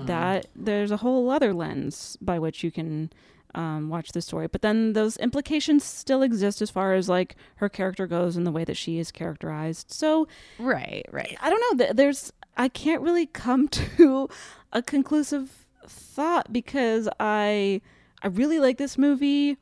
[0.06, 3.12] That there's a whole other lens by which you can
[3.56, 7.70] um, watch the story, but then those implications still exist as far as like her
[7.70, 9.92] character goes and the way that she is characterized.
[9.92, 10.28] So
[10.60, 11.38] right, right.
[11.42, 11.94] I don't know.
[11.94, 13.68] There's I can't really come
[13.98, 14.30] to
[14.74, 17.82] a conclusive thought because I
[18.22, 19.58] I really like this movie.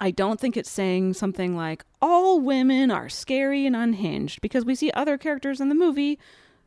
[0.00, 4.74] I don't think it's saying something like all women are scary and unhinged because we
[4.74, 6.18] see other characters in the movie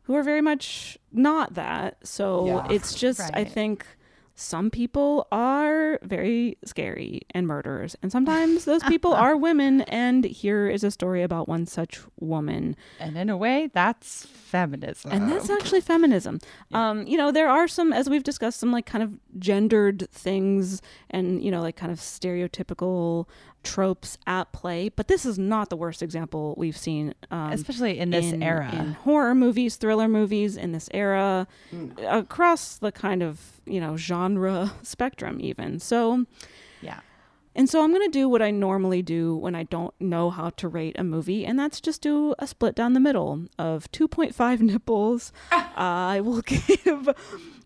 [0.04, 1.98] who are very much not that.
[2.06, 2.66] So Yeah.
[2.70, 3.84] it's just I think
[4.38, 10.68] some people are very scary and murderers and sometimes those people are women and here
[10.68, 15.10] is a story about one such woman And in a way, that's feminism.
[15.10, 16.38] and that's actually feminism.
[16.72, 20.82] Um, you know, there are some, as we've discussed, some like kind of gendered things
[21.10, 23.26] and, you know, like kind of stereotypical
[23.66, 24.88] tropes at play.
[24.88, 27.14] But this is not the worst example we've seen.
[27.30, 28.70] Um, Especially in this era.
[28.72, 31.46] In horror movies, thriller movies in this era,
[32.06, 35.80] across the kind of, you know, genre spectrum, even.
[35.80, 36.26] So,
[36.80, 37.00] yeah.
[37.54, 40.50] and so I'm going to do what I normally do when I don't know how
[40.50, 44.60] to rate a movie, and that's just do a split down the middle of 2.5
[44.72, 45.32] nipples.
[45.50, 47.08] I will give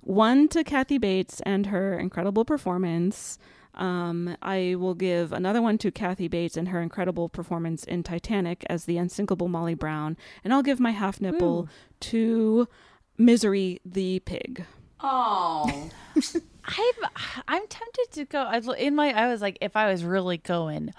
[0.01, 3.39] one to Kathy Bates and her incredible performance.
[3.81, 8.65] Um, I will give another one to Kathy Bates and her incredible performance in Titanic
[8.69, 11.69] as the unsinkable Molly Brown, and I'll give my half nipple
[12.01, 12.69] to
[13.19, 14.67] Misery the pig.
[15.01, 15.91] Oh.
[16.65, 17.11] I'm
[17.49, 19.13] I'm tempted to go I- in my.
[19.13, 20.93] I was like, if I was really going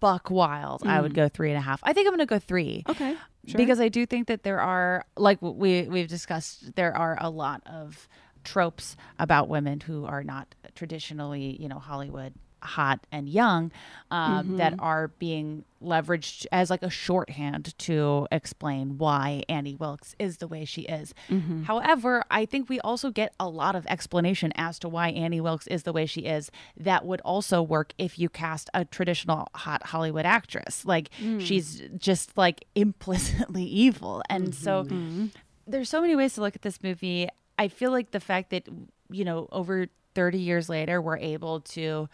[0.00, 1.16] buck wild, I would Mm.
[1.16, 1.80] go three and a half.
[1.84, 2.84] I think I'm going to go three.
[2.88, 3.58] Okay, sure.
[3.58, 6.74] because I do think that there are like we we've discussed.
[6.74, 8.08] There are a lot of
[8.44, 13.70] tropes about women who are not traditionally, you know, Hollywood hot and young
[14.10, 14.76] um, that Mhm.
[14.78, 20.64] are being leveraged as like a shorthand to explain why Annie Wilkes is the way
[20.64, 21.12] she is.
[21.28, 21.64] Mhm.
[21.64, 25.66] However, I think we also get a lot of explanation as to why Annie Wilkes
[25.66, 29.82] is the way she is that would also work if you cast a traditional hot
[29.88, 30.86] Hollywood actress.
[30.86, 31.40] Like Mm.
[31.42, 34.22] she's just like implicitly evil.
[34.30, 35.32] And so Mhm.
[35.66, 37.28] there's so many ways to look at this movie.
[37.58, 38.68] I feel like the fact that
[39.10, 42.08] you know over 30 years later we're able to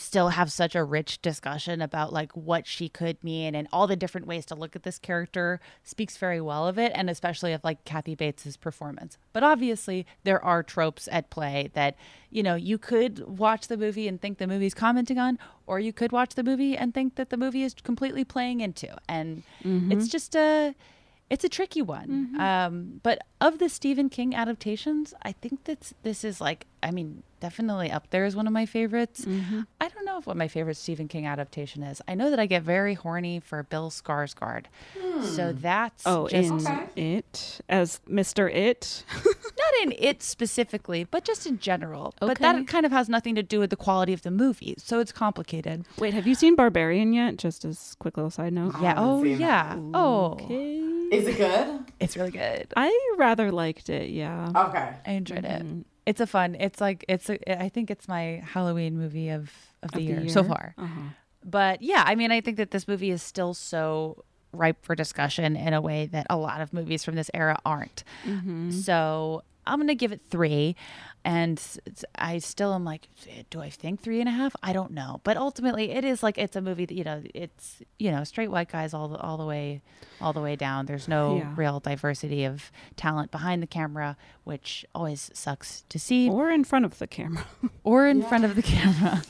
[0.00, 3.96] still have such a rich discussion about like what she could mean and all the
[3.96, 7.60] different ways to look at this character speaks very well of it and especially of
[7.64, 9.18] like Kathy Bates's performance.
[9.32, 11.96] But obviously there are tropes at play that
[12.30, 15.36] you know you could watch the movie and think the movie's commenting on
[15.66, 18.96] or you could watch the movie and think that the movie is completely playing into
[19.08, 19.92] and Mhm.
[19.92, 20.76] it's just a
[21.30, 22.08] it's a tricky one.
[22.40, 27.22] Um, but of the Stephen King adaptations, I think that this is like, I mean,
[27.40, 29.26] definitely up there as one of my favorites.
[29.80, 32.00] I don't know what my favorite Stephen King adaptation is.
[32.08, 34.64] I know that I get very horny for Bill Skarsgård.
[35.22, 38.52] So that's Oh, just in it as Mr.
[38.52, 39.04] It.
[39.24, 42.14] not in it specifically, but just in general.
[42.20, 44.74] But that kind of has nothing to do with the quality of the movie.
[44.78, 45.84] So it's complicated.
[45.98, 47.36] Wait, have you seen Barbarian yet?
[47.36, 48.74] Just as quick little side note.
[48.80, 48.94] Yeah.
[48.96, 49.76] Oh, yeah.
[49.94, 50.78] Oh, Okay.
[51.10, 51.80] Is it good?
[52.00, 52.72] it's really good.
[52.76, 54.10] I rather liked it.
[54.10, 54.50] Yeah.
[54.54, 54.92] Okay.
[55.06, 55.78] I enjoyed Mm-hmm.
[55.80, 55.86] it.
[56.06, 56.56] It's a fun.
[56.58, 57.28] It's like it's.
[57.28, 59.50] A, I think it's my Halloween movie of
[59.82, 60.74] of the, Of the year, so far.
[60.78, 61.00] Uh-huh.
[61.44, 65.56] But yeah, I mean, I think that this movie is still so ripe for discussion
[65.56, 68.02] in a way that a lot of movies from this era aren't.
[68.24, 68.70] Mm-hmm.
[68.70, 70.74] So I'm gonna give it three,
[71.24, 71.60] and
[72.16, 73.08] I still am like,
[73.50, 74.54] do I think three and a half?
[74.62, 77.82] I don't know, but ultimately, it is like it's a movie that you know, it's
[77.98, 79.82] you know, straight white guys all the all the way,
[80.20, 80.86] all the way down.
[80.86, 81.52] There's no Yeah.
[81.56, 86.84] real diversity of talent behind the camera, which always sucks to see, Or in front
[86.84, 87.44] of the camera.
[87.84, 89.22] or in front of the camera.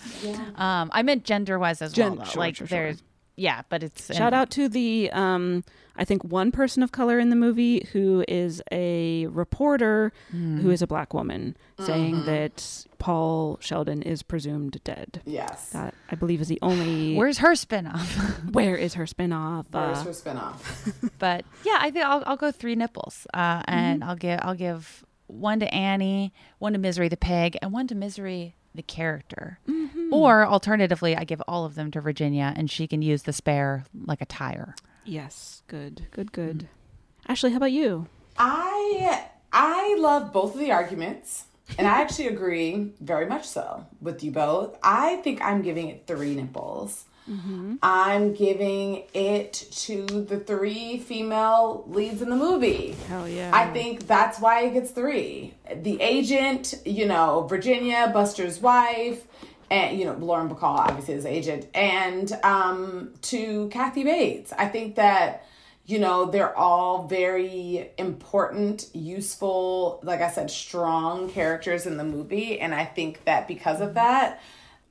[0.56, 2.24] Um, I meant gender wise as Gen- well.
[2.24, 2.30] Though.
[2.30, 2.92] sure, like sure, sure.
[3.38, 5.64] There's, yeah, but it's Shout out to the um
[5.96, 10.60] I think one person of color in the movie who is a reporter Hmm.
[10.60, 12.26] who is a black woman saying Mhm.
[12.26, 15.22] that Paul Sheldon is presumed dead.
[15.24, 15.70] Yes.
[15.70, 18.52] That I believe is the only Where's her spinoff?
[18.52, 19.66] where is her spinoff?
[19.70, 21.10] Where's Uh, her spinoff?
[21.18, 24.08] but yeah, I think I'll, I'll go three nipples, uh, and Mm-hmm.
[24.10, 27.94] I'll give I'll give one to Annie, one to Misery the pig, and one to
[27.94, 29.58] Misery the character.
[29.68, 30.14] Mm-hmm.
[30.14, 33.84] Or alternatively, I give all of them to Virginia, and she can use the spare
[34.06, 34.74] like a tire.
[35.04, 36.68] yes, good, good, good.
[37.26, 38.06] Ashley, how about you?
[38.38, 41.44] I I love both of the arguments,
[41.76, 44.78] and I actually agree very much so with you both.
[44.82, 47.04] I think I'm giving it three nipples.
[47.82, 52.96] I'm giving it to the three female leads in the movie.
[53.08, 53.50] Hell yeah.
[53.52, 55.54] I think that's why it gets three.
[55.74, 59.24] The agent, you know, Virginia, Buster's wife,
[59.70, 64.52] and you know, Lauren Bacall obviously is agent, and um to Kathy Bates.
[64.56, 65.44] I think that
[65.84, 72.60] you know they're all very important, useful, like I said, strong characters in the movie,
[72.60, 74.40] and I think that because of that,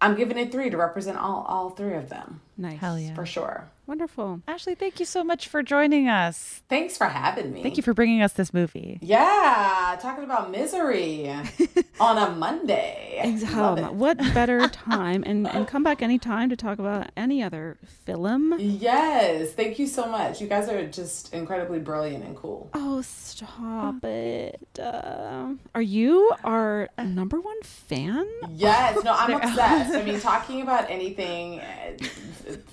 [0.01, 2.79] I'm giving it three to represent all all three of them Nice.
[2.79, 3.13] Hell yeah.
[3.13, 3.65] for sure.
[3.87, 4.41] Wonderful.
[4.49, 6.61] Ashley, thank you so much for joining us.
[6.67, 7.63] Thanks for having me.
[7.63, 8.99] Thank you for bringing us this movie.
[9.01, 11.29] Yeah, talking about misery
[11.99, 13.21] on a Monday.
[13.55, 17.77] Love Um, what better time and, and come back anytime to talk about any other
[18.05, 18.55] film?
[18.59, 20.41] Yes, thank you so much.
[20.41, 22.69] You guys are just incredibly brilliant and cool.
[22.73, 24.67] Oh, stop it.
[24.77, 28.27] Uh, are you our number one fan?
[28.49, 29.95] Yes, no, I'm obsessed.
[29.95, 31.97] I mean, talking about anything, uh,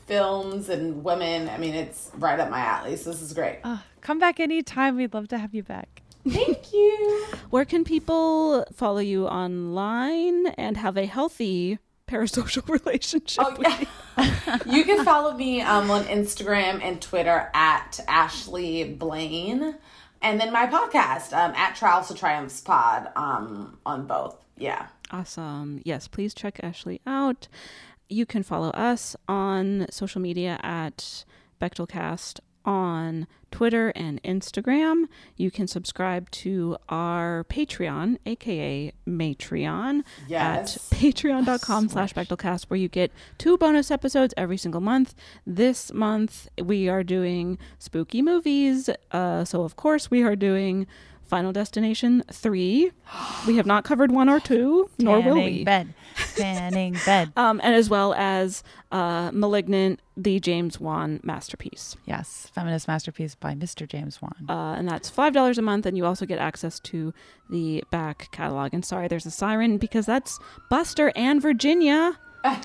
[0.07, 2.97] films and women, I mean, it's right up my alley.
[2.97, 3.59] So this is great.
[3.63, 4.97] Uh, come back anytime.
[4.97, 6.03] We'd love to have you back.
[6.29, 7.27] Thank you.
[7.51, 11.79] Where can people follow you online and have a healthy
[12.09, 13.45] parasocial relationship?
[13.47, 14.59] Oh, yeah.
[14.67, 19.77] you can follow me um, on Instagram and Twitter at Ashley Blaine.
[20.23, 24.37] And then my podcast, um, at Trials to Triumphs Pod, um, on both.
[24.57, 24.87] Yeah.
[25.11, 25.83] Awesome.
[25.85, 27.49] Yes, please check Ashley out.
[28.09, 31.25] You can follow us on social media at
[31.61, 35.05] Bechdelcast on Twitter and Instagram.
[35.37, 40.77] You can subscribe to our Patreon, aka Matreon, Yes.
[40.93, 45.15] at patreon.com slash Bechdelcast, where you get two bonus episodes every single month.
[45.47, 48.89] This month, we are doing spooky movies.
[49.13, 50.87] Uh, so, of course, we are doing
[51.27, 52.91] Final Destination 3.
[53.47, 55.65] We have not covered 1 or 2, nor will we.
[55.65, 55.95] bed.
[56.37, 57.33] Panning bed.
[57.37, 61.97] Um, and as well as uh, Malignant, the James Wan masterpiece.
[62.05, 63.89] Yes, feminist masterpiece by Mr.
[63.89, 64.35] James Wan.
[64.49, 67.13] Uh, and that's $5 a month, and you also get access to
[67.51, 68.73] the back catalog.
[68.75, 70.39] And sorry, there's a siren because that's
[70.71, 72.19] Buster and Virginia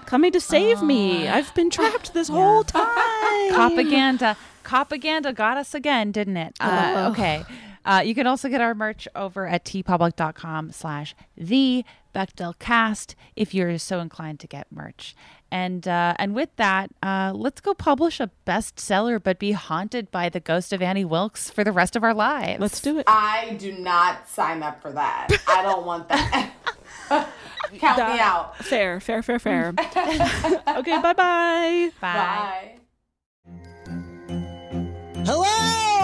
[0.05, 1.27] coming to save me.
[1.27, 3.53] I've been trapped this whole time.
[3.53, 4.35] Propaganda.
[4.63, 6.55] Propaganda got us again, didn't it?
[6.59, 7.11] Uh, Oh.
[7.11, 7.43] okay.
[7.89, 11.83] Uh, you can also get our merch over at teepublic.com slash the
[12.13, 15.15] Bechdel cast if you're so inclined to get merch.
[15.51, 20.29] And uh, and with that, uh, let's go publish a bestseller but be haunted by
[20.29, 22.59] the ghost of Annie Wilkes for the rest of our lives.
[22.61, 23.05] Let's do it.
[23.07, 25.29] I do not sign up for that.
[25.47, 26.51] I don't want that.
[27.09, 28.55] Count That- me out.
[28.57, 29.73] Fair, fair, fair, fair.
[30.77, 31.89] okay, bye-bye.
[31.99, 32.75] Bye.
[35.25, 35.68] Hello,